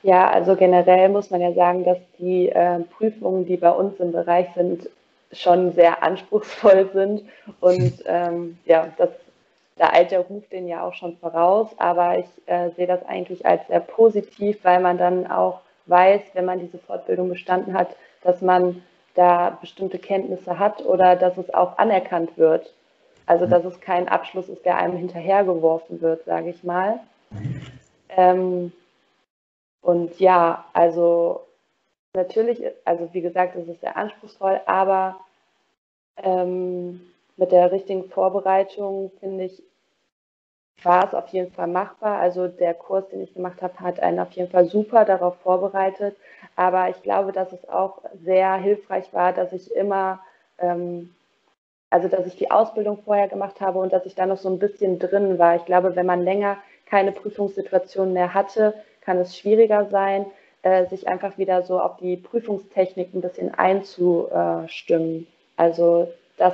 Ja, 0.03 0.29
also 0.29 0.55
generell 0.55 1.09
muss 1.09 1.29
man 1.29 1.41
ja 1.41 1.53
sagen, 1.53 1.83
dass 1.83 1.97
die 2.19 2.49
äh, 2.49 2.79
Prüfungen, 2.97 3.45
die 3.45 3.57
bei 3.57 3.71
uns 3.71 3.99
im 3.99 4.11
Bereich 4.11 4.47
sind, 4.55 4.89
schon 5.31 5.73
sehr 5.73 6.03
anspruchsvoll 6.03 6.89
sind. 6.93 7.23
Und 7.59 8.03
ähm, 8.05 8.57
ja, 8.65 8.87
das, 8.97 9.09
der 9.77 9.93
Alter 9.93 10.19
ruft 10.19 10.51
den 10.51 10.67
ja 10.67 10.83
auch 10.83 10.93
schon 10.93 11.17
voraus. 11.17 11.69
Aber 11.77 12.19
ich 12.19 12.25
äh, 12.47 12.69
sehe 12.71 12.87
das 12.87 13.05
eigentlich 13.05 13.45
als 13.45 13.65
sehr 13.67 13.79
positiv, 13.79 14.57
weil 14.63 14.79
man 14.79 14.97
dann 14.97 15.29
auch 15.29 15.61
weiß, 15.85 16.21
wenn 16.33 16.45
man 16.45 16.59
diese 16.59 16.77
Fortbildung 16.77 17.29
bestanden 17.29 17.73
hat, 17.73 17.95
dass 18.23 18.41
man 18.41 18.83
da 19.15 19.57
bestimmte 19.61 19.99
Kenntnisse 19.99 20.59
hat 20.59 20.85
oder 20.85 21.15
dass 21.15 21.37
es 21.37 21.53
auch 21.53 21.77
anerkannt 21.77 22.37
wird. 22.37 22.73
Also 23.25 23.45
dass 23.45 23.63
es 23.63 23.79
kein 23.79 24.07
Abschluss 24.07 24.49
ist, 24.49 24.65
der 24.65 24.77
einem 24.77 24.97
hinterhergeworfen 24.97 26.01
wird, 26.01 26.25
sage 26.25 26.49
ich 26.49 26.63
mal. 26.63 26.99
Ähm, 28.09 28.71
und 29.81 30.19
ja, 30.19 30.65
also 30.73 31.45
natürlich, 32.13 32.61
also 32.85 33.13
wie 33.13 33.21
gesagt, 33.21 33.55
es 33.55 33.67
ist 33.67 33.81
sehr 33.81 33.97
anspruchsvoll, 33.97 34.61
aber 34.65 35.19
ähm, 36.17 37.01
mit 37.37 37.51
der 37.51 37.71
richtigen 37.71 38.09
Vorbereitung, 38.09 39.11
finde 39.19 39.45
ich, 39.45 39.63
war 40.83 41.05
es 41.05 41.13
auf 41.13 41.27
jeden 41.29 41.51
Fall 41.51 41.67
machbar. 41.67 42.19
Also 42.19 42.47
der 42.47 42.73
Kurs, 42.73 43.07
den 43.09 43.21
ich 43.21 43.33
gemacht 43.33 43.61
habe, 43.61 43.79
hat 43.79 43.99
einen 43.99 44.19
auf 44.19 44.31
jeden 44.31 44.49
Fall 44.49 44.65
super 44.65 45.05
darauf 45.05 45.35
vorbereitet. 45.39 46.15
Aber 46.55 46.89
ich 46.89 47.01
glaube, 47.03 47.31
dass 47.31 47.51
es 47.51 47.67
auch 47.67 48.01
sehr 48.23 48.55
hilfreich 48.55 49.13
war, 49.13 49.33
dass 49.33 49.51
ich 49.53 49.73
immer, 49.75 50.19
ähm, 50.57 51.13
also 51.89 52.07
dass 52.07 52.25
ich 52.27 52.35
die 52.37 52.51
Ausbildung 52.51 52.99
vorher 53.03 53.27
gemacht 53.27 53.61
habe 53.61 53.79
und 53.79 53.91
dass 53.93 54.05
ich 54.05 54.15
da 54.15 54.25
noch 54.25 54.37
so 54.37 54.49
ein 54.49 54.59
bisschen 54.59 54.99
drin 54.99 55.37
war. 55.39 55.55
Ich 55.55 55.65
glaube, 55.65 55.95
wenn 55.95 56.05
man 56.05 56.23
länger 56.23 56.57
keine 56.85 57.11
Prüfungssituation 57.11 58.13
mehr 58.13 58.33
hatte, 58.33 58.73
kann 59.01 59.17
es 59.17 59.37
schwieriger 59.37 59.85
sein, 59.85 60.25
äh, 60.61 60.85
sich 60.87 61.07
einfach 61.07 61.37
wieder 61.37 61.63
so 61.63 61.79
auf 61.79 61.97
die 61.97 62.17
Prüfungstechnik 62.17 63.13
ein 63.13 63.21
bisschen 63.21 63.53
einzustimmen. 63.53 65.27
Also 65.57 66.11
das 66.37 66.53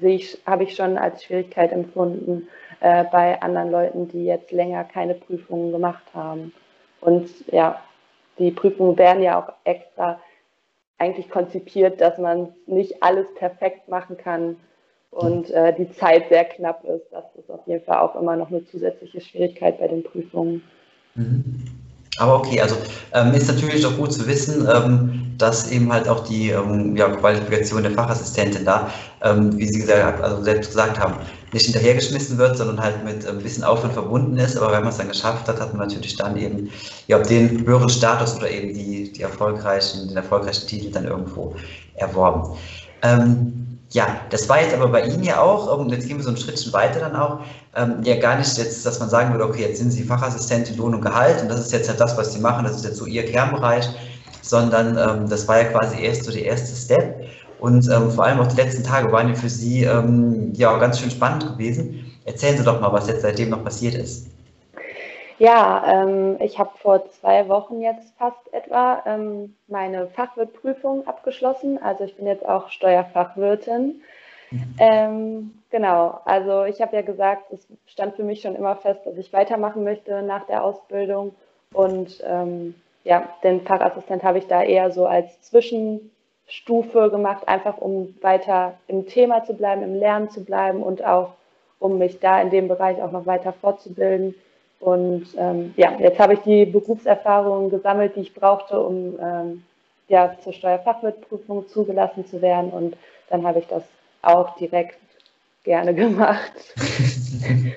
sehe 0.00 0.16
ich, 0.16 0.38
habe 0.46 0.64
ich 0.64 0.74
schon 0.74 0.98
als 0.98 1.24
Schwierigkeit 1.24 1.72
empfunden 1.72 2.48
äh, 2.80 3.04
bei 3.04 3.40
anderen 3.42 3.70
Leuten, 3.70 4.08
die 4.08 4.24
jetzt 4.24 4.52
länger 4.52 4.84
keine 4.84 5.14
Prüfungen 5.14 5.72
gemacht 5.72 6.04
haben. 6.14 6.52
Und 7.00 7.28
ja, 7.52 7.82
die 8.38 8.50
Prüfungen 8.50 8.96
werden 8.96 9.22
ja 9.22 9.40
auch 9.40 9.52
extra 9.64 10.20
eigentlich 10.98 11.28
konzipiert, 11.30 12.00
dass 12.00 12.16
man 12.18 12.54
nicht 12.66 13.02
alles 13.02 13.26
perfekt 13.34 13.88
machen 13.88 14.16
kann 14.16 14.56
und 15.10 15.50
äh, 15.50 15.74
die 15.74 15.90
Zeit 15.92 16.28
sehr 16.28 16.44
knapp 16.44 16.84
ist. 16.84 17.10
Das 17.10 17.24
ist 17.36 17.50
auf 17.50 17.66
jeden 17.66 17.84
Fall 17.84 17.98
auch 17.98 18.14
immer 18.14 18.36
noch 18.36 18.50
eine 18.50 18.64
zusätzliche 18.64 19.20
Schwierigkeit 19.20 19.78
bei 19.78 19.88
den 19.88 20.04
Prüfungen. 20.04 20.62
Mhm. 21.14 21.71
Aber 22.18 22.36
okay, 22.36 22.60
also 22.60 22.76
ähm, 23.14 23.32
ist 23.32 23.48
natürlich 23.48 23.86
auch 23.86 23.96
gut 23.96 24.12
zu 24.12 24.26
wissen, 24.26 24.68
ähm, 24.70 25.32
dass 25.38 25.70
eben 25.70 25.90
halt 25.90 26.08
auch 26.08 26.24
die 26.24 26.50
ähm, 26.50 26.94
ja, 26.94 27.08
Qualifikation 27.08 27.82
der 27.82 27.92
Fachassistentin 27.92 28.64
da, 28.64 28.90
ähm, 29.22 29.56
wie 29.56 29.66
Sie 29.66 29.80
gesagt, 29.80 30.22
also 30.22 30.42
selbst 30.42 30.68
gesagt 30.68 31.00
haben, 31.00 31.14
nicht 31.52 31.64
hinterhergeschmissen 31.64 32.36
wird, 32.38 32.56
sondern 32.58 32.80
halt 32.80 33.02
mit 33.04 33.26
ein 33.26 33.38
bisschen 33.38 33.64
Aufwand 33.64 33.94
verbunden 33.94 34.36
ist. 34.36 34.56
Aber 34.56 34.72
wenn 34.72 34.80
man 34.80 34.90
es 34.90 34.98
dann 34.98 35.08
geschafft 35.08 35.48
hat, 35.48 35.60
hat 35.60 35.74
man 35.74 35.88
natürlich 35.88 36.16
dann 36.16 36.36
eben 36.36 36.70
ja, 37.06 37.18
den 37.18 37.66
höheren 37.66 37.88
Status 37.88 38.36
oder 38.36 38.50
eben 38.50 38.74
die, 38.74 39.12
die 39.12 39.22
erfolgreichen, 39.22 40.08
den 40.08 40.16
erfolgreichen 40.16 40.66
Titel 40.66 40.90
dann 40.90 41.06
irgendwo 41.06 41.54
erworben. 41.94 42.56
Ähm, 43.02 43.71
ja, 43.92 44.20
das 44.30 44.48
war 44.48 44.60
jetzt 44.60 44.74
aber 44.74 44.88
bei 44.88 45.04
Ihnen 45.04 45.22
ja 45.22 45.40
auch, 45.40 45.78
und 45.78 45.90
jetzt 45.90 46.08
gehen 46.08 46.16
wir 46.16 46.24
so 46.24 46.30
ein 46.30 46.36
Schrittchen 46.36 46.72
weiter 46.72 47.00
dann 47.00 47.14
auch, 47.14 47.40
ähm, 47.76 48.02
ja 48.02 48.16
gar 48.16 48.38
nicht 48.38 48.56
jetzt, 48.56 48.84
dass 48.86 48.98
man 49.00 49.10
sagen 49.10 49.32
würde, 49.32 49.44
okay, 49.44 49.62
jetzt 49.62 49.78
sind 49.78 49.90
Sie 49.90 50.02
Fachassistentin 50.02 50.76
Lohn 50.76 50.94
und 50.94 51.02
Gehalt 51.02 51.42
und 51.42 51.48
das 51.48 51.60
ist 51.60 51.72
jetzt 51.72 51.88
halt 51.88 52.00
das, 52.00 52.16
was 52.16 52.32
Sie 52.32 52.40
machen, 52.40 52.64
das 52.64 52.76
ist 52.76 52.84
jetzt 52.84 52.96
so 52.96 53.06
Ihr 53.06 53.24
Kernbereich, 53.24 53.88
sondern 54.40 54.96
ähm, 54.96 55.28
das 55.28 55.46
war 55.46 55.58
ja 55.58 55.64
quasi 55.64 56.02
erst 56.02 56.24
so 56.24 56.32
der 56.32 56.44
erste 56.44 56.74
Step 56.74 57.26
und 57.60 57.88
ähm, 57.90 58.10
vor 58.10 58.24
allem 58.24 58.40
auch 58.40 58.48
die 58.48 58.56
letzten 58.56 58.82
Tage 58.82 59.12
waren 59.12 59.28
ja 59.28 59.34
für 59.34 59.50
Sie 59.50 59.84
ähm, 59.84 60.52
ja 60.54 60.76
ganz 60.78 60.98
schön 60.98 61.10
spannend 61.10 61.46
gewesen. 61.46 62.06
Erzählen 62.24 62.56
Sie 62.56 62.64
doch 62.64 62.80
mal, 62.80 62.92
was 62.92 63.08
jetzt 63.08 63.22
seitdem 63.22 63.50
noch 63.50 63.62
passiert 63.62 63.94
ist. 63.94 64.31
Ja, 65.42 65.82
ähm, 65.88 66.36
ich 66.38 66.60
habe 66.60 66.70
vor 66.78 67.10
zwei 67.10 67.48
Wochen 67.48 67.80
jetzt 67.80 68.14
fast 68.16 68.54
etwa 68.54 69.02
ähm, 69.06 69.56
meine 69.66 70.06
Fachwirtprüfung 70.06 71.04
abgeschlossen. 71.08 71.82
Also 71.82 72.04
ich 72.04 72.14
bin 72.16 72.28
jetzt 72.28 72.46
auch 72.46 72.68
Steuerfachwirtin. 72.68 74.02
Mhm. 74.52 74.76
Ähm, 74.78 75.50
genau, 75.68 76.20
also 76.26 76.62
ich 76.62 76.80
habe 76.80 76.94
ja 76.94 77.02
gesagt, 77.02 77.50
es 77.50 77.66
stand 77.86 78.14
für 78.14 78.22
mich 78.22 78.40
schon 78.40 78.54
immer 78.54 78.76
fest, 78.76 79.00
dass 79.04 79.16
ich 79.16 79.32
weitermachen 79.32 79.82
möchte 79.82 80.22
nach 80.22 80.46
der 80.46 80.62
Ausbildung. 80.62 81.34
Und 81.74 82.22
ähm, 82.24 82.76
ja, 83.02 83.28
den 83.42 83.62
Fachassistent 83.62 84.22
habe 84.22 84.38
ich 84.38 84.46
da 84.46 84.62
eher 84.62 84.92
so 84.92 85.06
als 85.06 85.42
Zwischenstufe 85.42 87.10
gemacht, 87.10 87.48
einfach 87.48 87.78
um 87.78 88.14
weiter 88.20 88.74
im 88.86 89.08
Thema 89.08 89.42
zu 89.42 89.54
bleiben, 89.54 89.82
im 89.82 89.96
Lernen 89.96 90.30
zu 90.30 90.44
bleiben 90.44 90.84
und 90.84 91.04
auch 91.04 91.30
um 91.80 91.98
mich 91.98 92.20
da 92.20 92.40
in 92.40 92.50
dem 92.50 92.68
Bereich 92.68 93.02
auch 93.02 93.10
noch 93.10 93.26
weiter 93.26 93.52
fortzubilden 93.52 94.36
und 94.82 95.26
ähm, 95.38 95.72
ja, 95.76 95.92
jetzt 96.00 96.18
habe 96.18 96.34
ich 96.34 96.40
die 96.40 96.66
Berufserfahrung 96.66 97.70
gesammelt, 97.70 98.16
die 98.16 98.20
ich 98.20 98.34
brauchte, 98.34 98.80
um 98.80 99.16
ähm, 99.20 99.62
ja, 100.08 100.34
zur 100.42 100.52
Steuerfachwirtprüfung 100.52 101.68
zugelassen 101.68 102.26
zu 102.26 102.42
werden. 102.42 102.70
Und 102.70 102.96
dann 103.30 103.46
habe 103.46 103.60
ich 103.60 103.66
das 103.68 103.84
auch 104.22 104.56
direkt 104.56 104.98
gerne 105.64 105.94
gemacht. 106.02 106.74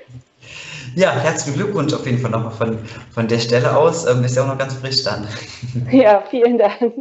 Ja, 0.96 1.12
herzlichen 1.12 1.58
Glückwunsch 1.58 1.94
auf 1.94 2.06
jeden 2.06 2.20
Fall 2.20 2.32
nochmal 2.32 2.52
von, 2.52 2.78
von 3.12 3.28
der 3.28 3.40
Stelle 3.40 3.76
aus. 3.76 4.06
Ähm, 4.06 4.24
ist 4.24 4.38
ja 4.38 4.44
auch 4.44 4.48
noch 4.48 4.58
ganz 4.58 4.76
frisch 4.76 5.04
dann. 5.04 5.28
Ja, 5.92 6.24
vielen 6.30 6.58
Dank. 6.58 6.94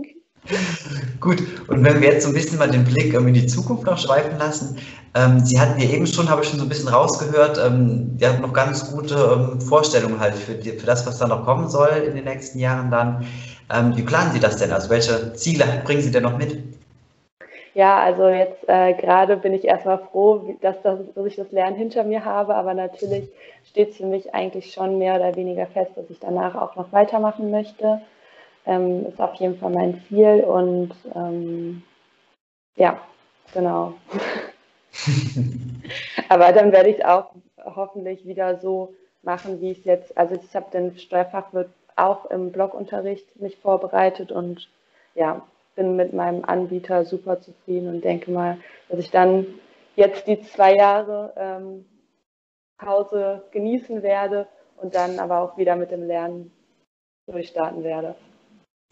Gut, 1.21 1.43
und 1.69 1.85
wenn 1.85 2.03
wir 2.03 2.13
jetzt 2.13 2.25
so 2.25 2.29
ein 2.29 2.35
bisschen 2.35 2.59
mal 2.59 2.71
den 2.71 2.85
Blick 2.85 3.15
ähm, 3.15 3.29
in 3.29 3.35
die 3.35 3.47
Zukunft 3.47 3.85
noch 3.85 3.97
schweifen 3.97 4.39
lassen. 4.39 4.79
Ähm, 5.15 5.41
Sie 5.41 5.59
hatten 5.59 5.81
ja 5.81 5.89
eben 5.89 6.07
schon, 6.07 6.29
habe 6.29 6.43
ich 6.43 6.49
schon 6.49 6.59
so 6.59 6.67
ein 6.67 6.69
bisschen 6.69 6.89
rausgehört, 6.89 7.59
ähm, 7.65 8.17
Sie 8.19 8.27
hatten 8.27 8.43
noch 8.43 8.53
ganz 8.53 8.93
gute 8.93 9.15
ähm, 9.15 9.61
Vorstellungen 9.61 10.21
halt 10.21 10.35
für, 10.35 10.55
die, 10.55 10.73
für 10.73 10.87
das, 10.87 11.07
was 11.07 11.19
da 11.19 11.29
noch 11.29 11.45
kommen 11.45 11.69
soll 11.69 11.89
in 12.07 12.15
den 12.15 12.25
nächsten 12.25 12.59
Jahren 12.59 12.91
dann. 12.91 13.27
Ähm, 13.73 13.97
wie 13.97 14.03
planen 14.03 14.33
Sie 14.33 14.41
das 14.41 14.57
denn? 14.57 14.73
Also 14.73 14.91
welche 14.91 15.33
Ziele 15.35 15.65
bringen 15.85 16.03
Sie 16.03 16.11
denn 16.11 16.25
noch 16.25 16.37
mit? 16.37 16.59
Ja, 17.75 17.99
also 18.01 18.29
jetzt 18.29 18.69
äh, 18.69 18.93
gerade 18.95 19.37
bin 19.37 19.55
ich 19.55 19.65
erstmal 19.65 19.99
froh, 19.99 20.57
dass, 20.61 20.77
das, 20.83 20.99
dass 21.15 21.27
ich 21.27 21.37
das 21.37 21.51
Lernen 21.53 21.77
hinter 21.77 22.05
mir 22.05 22.25
habe, 22.25 22.55
aber 22.55 22.75
natürlich 22.75 23.29
steht 23.65 23.93
es 23.93 23.97
für 23.97 24.07
mich 24.07 24.35
eigentlich 24.35 24.73
schon 24.73 24.99
mehr 24.99 25.17
oder 25.17 25.35
weniger 25.37 25.67
fest, 25.67 25.93
dass 25.97 26.11
ich 26.11 26.21
danach 26.21 26.55
auch 26.55 26.77
noch 26.77 26.93
weitermachen 26.93 27.51
möchte 27.51 28.01
ähm, 28.67 29.07
ist 29.07 29.21
auf 29.21 29.35
jeden 29.35 29.59
Fall 29.59 29.71
mein 29.71 30.03
Ziel 30.09 30.45
und 30.45 30.93
ähm, 31.15 31.83
ja, 32.77 33.01
genau. 33.53 33.95
Aber 36.29 36.53
dann 36.53 36.73
werde 36.73 36.91
ich 36.91 36.99
es 36.99 37.05
auch 37.05 37.31
hoffentlich 37.59 38.27
wieder 38.27 38.59
so 38.59 38.95
machen, 39.23 39.61
wie 39.61 39.73
ich 39.73 39.79
es 39.79 39.85
jetzt, 39.85 40.19
also 40.19 40.35
ich 40.35 40.55
habe 40.55 40.71
den 40.71 40.99
Steuerfachwirt 40.99 41.71
auch 41.97 42.27
im 42.27 42.53
Blogunterricht 42.53 43.41
mich 43.41 43.57
vorbereitet 43.57 44.33
und 44.33 44.69
ja, 45.15 45.47
bin 45.77 45.97
mit 45.97 46.13
meinem 46.13 46.45
Anbieter 46.45 47.05
super 47.05 47.41
zufrieden 47.41 47.89
und 47.89 48.05
denke 48.05 48.31
mal, 48.31 48.59
dass 48.89 48.99
ich 48.99 49.11
dann 49.11 49.47
jetzt 49.97 50.27
die 50.27 50.41
zwei 50.41 50.75
Jahre 50.75 51.33
ähm, 51.37 51.85
Pause 52.79 53.45
genießen 53.53 54.03
werde 54.03 54.47
und 54.77 54.95
dann 54.95 55.19
aber 55.19 55.41
auch 55.41 55.57
wieder 55.57 55.77
mit 55.77 55.91
dem 55.91 56.07
Lernen 56.07 56.53
durchstarten 57.27 57.85
werde. 57.85 58.15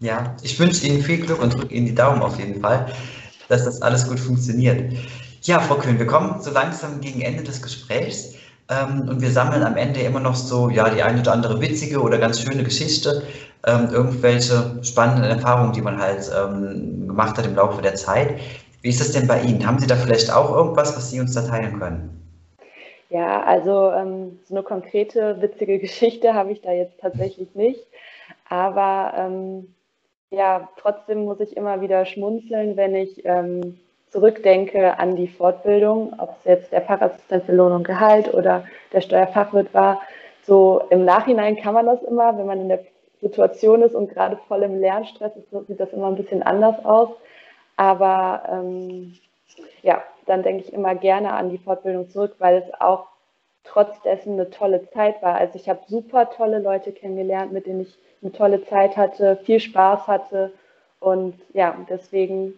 Ja, 0.00 0.36
ich 0.42 0.58
wünsche 0.58 0.86
Ihnen 0.86 1.02
viel 1.02 1.24
Glück 1.24 1.40
und 1.40 1.54
drücke 1.54 1.74
Ihnen 1.74 1.86
die 1.86 1.94
Daumen 1.94 2.22
auf 2.22 2.38
jeden 2.38 2.60
Fall, 2.60 2.86
dass 3.48 3.64
das 3.64 3.82
alles 3.82 4.08
gut 4.08 4.18
funktioniert. 4.18 4.92
Ja, 5.42 5.60
Frau 5.60 5.76
Kühn, 5.76 5.98
wir 5.98 6.06
kommen 6.06 6.40
so 6.40 6.50
langsam 6.50 7.00
gegen 7.00 7.20
Ende 7.20 7.42
des 7.42 7.62
Gesprächs 7.62 8.34
ähm, 8.68 9.08
und 9.08 9.20
wir 9.20 9.30
sammeln 9.30 9.62
am 9.62 9.76
Ende 9.76 10.00
immer 10.00 10.20
noch 10.20 10.34
so, 10.34 10.70
ja, 10.70 10.88
die 10.88 11.02
eine 11.02 11.20
oder 11.20 11.32
andere 11.32 11.60
witzige 11.60 12.00
oder 12.00 12.18
ganz 12.18 12.40
schöne 12.40 12.64
Geschichte, 12.64 13.22
ähm, 13.66 13.88
irgendwelche 13.92 14.82
spannenden 14.82 15.24
Erfahrungen, 15.24 15.72
die 15.72 15.82
man 15.82 16.00
halt 16.00 16.30
ähm, 16.36 17.08
gemacht 17.08 17.38
hat 17.38 17.46
im 17.46 17.54
Laufe 17.54 17.82
der 17.82 17.94
Zeit. 17.94 18.38
Wie 18.82 18.88
ist 18.88 19.00
das 19.00 19.12
denn 19.12 19.28
bei 19.28 19.40
Ihnen? 19.40 19.64
Haben 19.64 19.78
Sie 19.78 19.86
da 19.86 19.96
vielleicht 19.96 20.32
auch 20.32 20.54
irgendwas, 20.56 20.96
was 20.96 21.10
Sie 21.10 21.20
uns 21.20 21.34
da 21.34 21.42
teilen 21.42 21.78
können? 21.78 22.18
Ja, 23.10 23.42
also 23.42 23.92
ähm, 23.92 24.40
so 24.48 24.54
eine 24.54 24.64
konkrete 24.64 25.40
witzige 25.40 25.78
Geschichte 25.78 26.34
habe 26.34 26.50
ich 26.50 26.62
da 26.62 26.72
jetzt 26.72 26.98
tatsächlich 27.00 27.54
nicht. 27.54 27.86
Aber 28.48 29.12
ähm, 29.16 29.74
ja, 30.32 30.68
trotzdem 30.76 31.24
muss 31.24 31.40
ich 31.40 31.56
immer 31.56 31.80
wieder 31.80 32.04
schmunzeln, 32.06 32.76
wenn 32.76 32.94
ich 32.94 33.24
ähm, 33.24 33.78
zurückdenke 34.08 34.98
an 34.98 35.14
die 35.14 35.28
Fortbildung, 35.28 36.14
ob 36.18 36.36
es 36.38 36.44
jetzt 36.44 36.72
der 36.72 36.82
Fachassistent 36.82 37.44
für 37.44 37.52
Lohn 37.52 37.72
und 37.72 37.84
Gehalt 37.84 38.32
oder 38.32 38.64
der 38.92 39.02
Steuerfachwirt 39.02 39.72
war. 39.74 40.00
So 40.42 40.82
im 40.90 41.04
Nachhinein 41.04 41.56
kann 41.56 41.74
man 41.74 41.86
das 41.86 42.02
immer, 42.02 42.36
wenn 42.36 42.46
man 42.46 42.60
in 42.60 42.68
der 42.68 42.80
Situation 43.20 43.82
ist 43.82 43.94
und 43.94 44.08
gerade 44.08 44.38
voll 44.48 44.62
im 44.62 44.80
Lernstress 44.80 45.36
ist, 45.36 45.50
sieht 45.68 45.78
das 45.78 45.92
immer 45.92 46.08
ein 46.08 46.16
bisschen 46.16 46.42
anders 46.42 46.84
aus. 46.84 47.10
Aber 47.76 48.42
ähm, 48.50 49.14
ja, 49.82 50.02
dann 50.26 50.42
denke 50.42 50.64
ich 50.64 50.72
immer 50.72 50.94
gerne 50.94 51.32
an 51.34 51.50
die 51.50 51.58
Fortbildung 51.58 52.08
zurück, 52.08 52.36
weil 52.38 52.56
es 52.56 52.80
auch 52.80 53.06
trotz 53.64 54.00
dessen 54.02 54.32
eine 54.32 54.50
tolle 54.50 54.88
Zeit 54.90 55.22
war. 55.22 55.34
Also 55.34 55.56
ich 55.56 55.68
habe 55.68 55.80
super 55.86 56.30
tolle 56.30 56.58
Leute 56.58 56.92
kennengelernt, 56.92 57.52
mit 57.52 57.66
denen 57.66 57.82
ich 57.82 57.98
eine 58.22 58.32
tolle 58.32 58.64
Zeit 58.66 58.96
hatte, 58.96 59.36
viel 59.44 59.60
Spaß 59.60 60.06
hatte. 60.06 60.52
Und 61.00 61.34
ja, 61.52 61.76
deswegen 61.88 62.54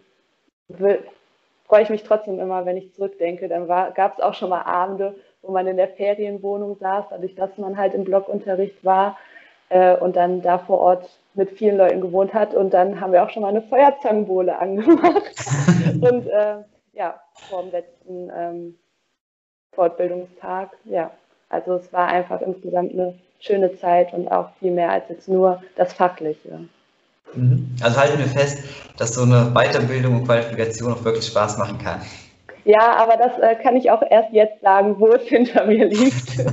freue 0.69 1.81
ich 1.81 1.89
mich 1.89 2.03
trotzdem 2.03 2.39
immer, 2.39 2.65
wenn 2.65 2.77
ich 2.77 2.93
zurückdenke. 2.93 3.47
Dann 3.47 3.67
gab 3.67 4.17
es 4.17 4.23
auch 4.23 4.33
schon 4.33 4.49
mal 4.49 4.61
Abende, 4.61 5.15
wo 5.41 5.51
man 5.51 5.67
in 5.67 5.77
der 5.77 5.89
Ferienwohnung 5.89 6.77
saß, 6.79 7.05
dadurch, 7.09 7.35
dass 7.35 7.57
man 7.57 7.77
halt 7.77 7.93
im 7.93 8.03
Blockunterricht 8.03 8.83
war 8.83 9.17
äh, 9.69 9.95
und 9.95 10.15
dann 10.15 10.41
da 10.41 10.59
vor 10.59 10.79
Ort 10.79 11.09
mit 11.33 11.51
vielen 11.51 11.77
Leuten 11.77 12.01
gewohnt 12.01 12.33
hat. 12.33 12.53
Und 12.53 12.73
dann 12.73 13.01
haben 13.01 13.13
wir 13.13 13.23
auch 13.23 13.29
schon 13.29 13.41
mal 13.41 13.49
eine 13.49 13.61
Feuerzangenbowle 13.63 14.57
angemacht. 14.59 15.23
und 16.01 16.27
äh, 16.27 16.57
ja, 16.93 17.19
vor 17.49 17.63
dem 17.63 17.71
letzten 17.71 18.31
ähm, 18.35 18.79
Fortbildungstag, 19.73 20.71
ja. 20.85 21.11
Also 21.49 21.75
es 21.75 21.91
war 21.93 22.07
einfach 22.07 22.41
insgesamt 22.41 22.93
eine 22.93 23.13
schöne 23.39 23.77
Zeit 23.77 24.13
und 24.13 24.27
auch 24.27 24.49
viel 24.59 24.71
mehr 24.71 24.91
als 24.91 25.05
jetzt 25.09 25.27
nur 25.27 25.61
das 25.75 25.93
Fachliche. 25.93 26.59
Mhm. 27.33 27.75
Also 27.81 27.97
halten 27.97 28.19
wir 28.19 28.27
fest, 28.27 28.63
dass 28.97 29.13
so 29.13 29.23
eine 29.23 29.51
Weiterbildung 29.53 30.15
und 30.15 30.25
Qualifikation 30.25 30.93
auch 30.93 31.03
wirklich 31.03 31.25
Spaß 31.27 31.57
machen 31.57 31.77
kann. 31.77 32.01
Ja, 32.63 32.95
aber 32.95 33.17
das 33.17 33.37
äh, 33.39 33.55
kann 33.61 33.75
ich 33.75 33.91
auch 33.91 34.01
erst 34.09 34.33
jetzt 34.33 34.61
sagen, 34.61 34.95
wo 34.99 35.11
es 35.13 35.23
hinter 35.27 35.65
mir 35.65 35.85
liegt. 35.85 36.37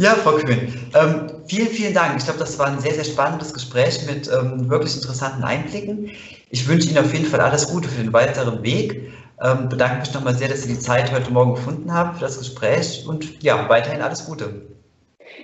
Ja, 0.00 0.14
Frau 0.14 0.36
Kühn, 0.36 0.72
ähm, 0.94 1.26
vielen, 1.48 1.66
vielen 1.66 1.92
Dank. 1.92 2.14
Ich 2.18 2.24
glaube, 2.24 2.38
das 2.38 2.56
war 2.56 2.68
ein 2.68 2.78
sehr, 2.78 2.94
sehr 2.94 3.04
spannendes 3.04 3.52
Gespräch 3.52 4.06
mit 4.06 4.30
ähm, 4.32 4.70
wirklich 4.70 4.94
interessanten 4.94 5.42
Einblicken. 5.42 6.12
Ich 6.50 6.68
wünsche 6.68 6.88
Ihnen 6.88 6.98
auf 6.98 7.12
jeden 7.12 7.26
Fall 7.26 7.40
alles 7.40 7.68
Gute 7.68 7.88
für 7.88 8.00
den 8.00 8.12
weiteren 8.12 8.62
Weg. 8.62 9.12
Ähm, 9.40 9.68
bedanke 9.68 10.00
mich 10.00 10.14
nochmal 10.14 10.34
sehr, 10.34 10.48
dass 10.48 10.62
Sie 10.62 10.74
die 10.74 10.80
Zeit 10.80 11.12
heute 11.12 11.32
Morgen 11.32 11.54
gefunden 11.54 11.92
haben 11.92 12.14
für 12.14 12.22
das 12.22 12.38
Gespräch 12.38 13.06
und 13.06 13.42
ja, 13.42 13.68
weiterhin 13.68 14.02
alles 14.02 14.26
Gute. 14.26 14.66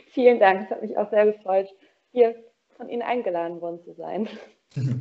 Vielen 0.09 0.40
Dank, 0.40 0.62
es 0.64 0.70
hat 0.70 0.83
mich 0.83 0.96
auch 0.96 1.11
sehr 1.11 1.26
gefreut, 1.26 1.68
hier 2.11 2.35
von 2.76 2.88
Ihnen 2.88 3.02
eingeladen 3.02 3.61
worden 3.61 3.80
zu 3.85 3.94
sein. 3.94 4.28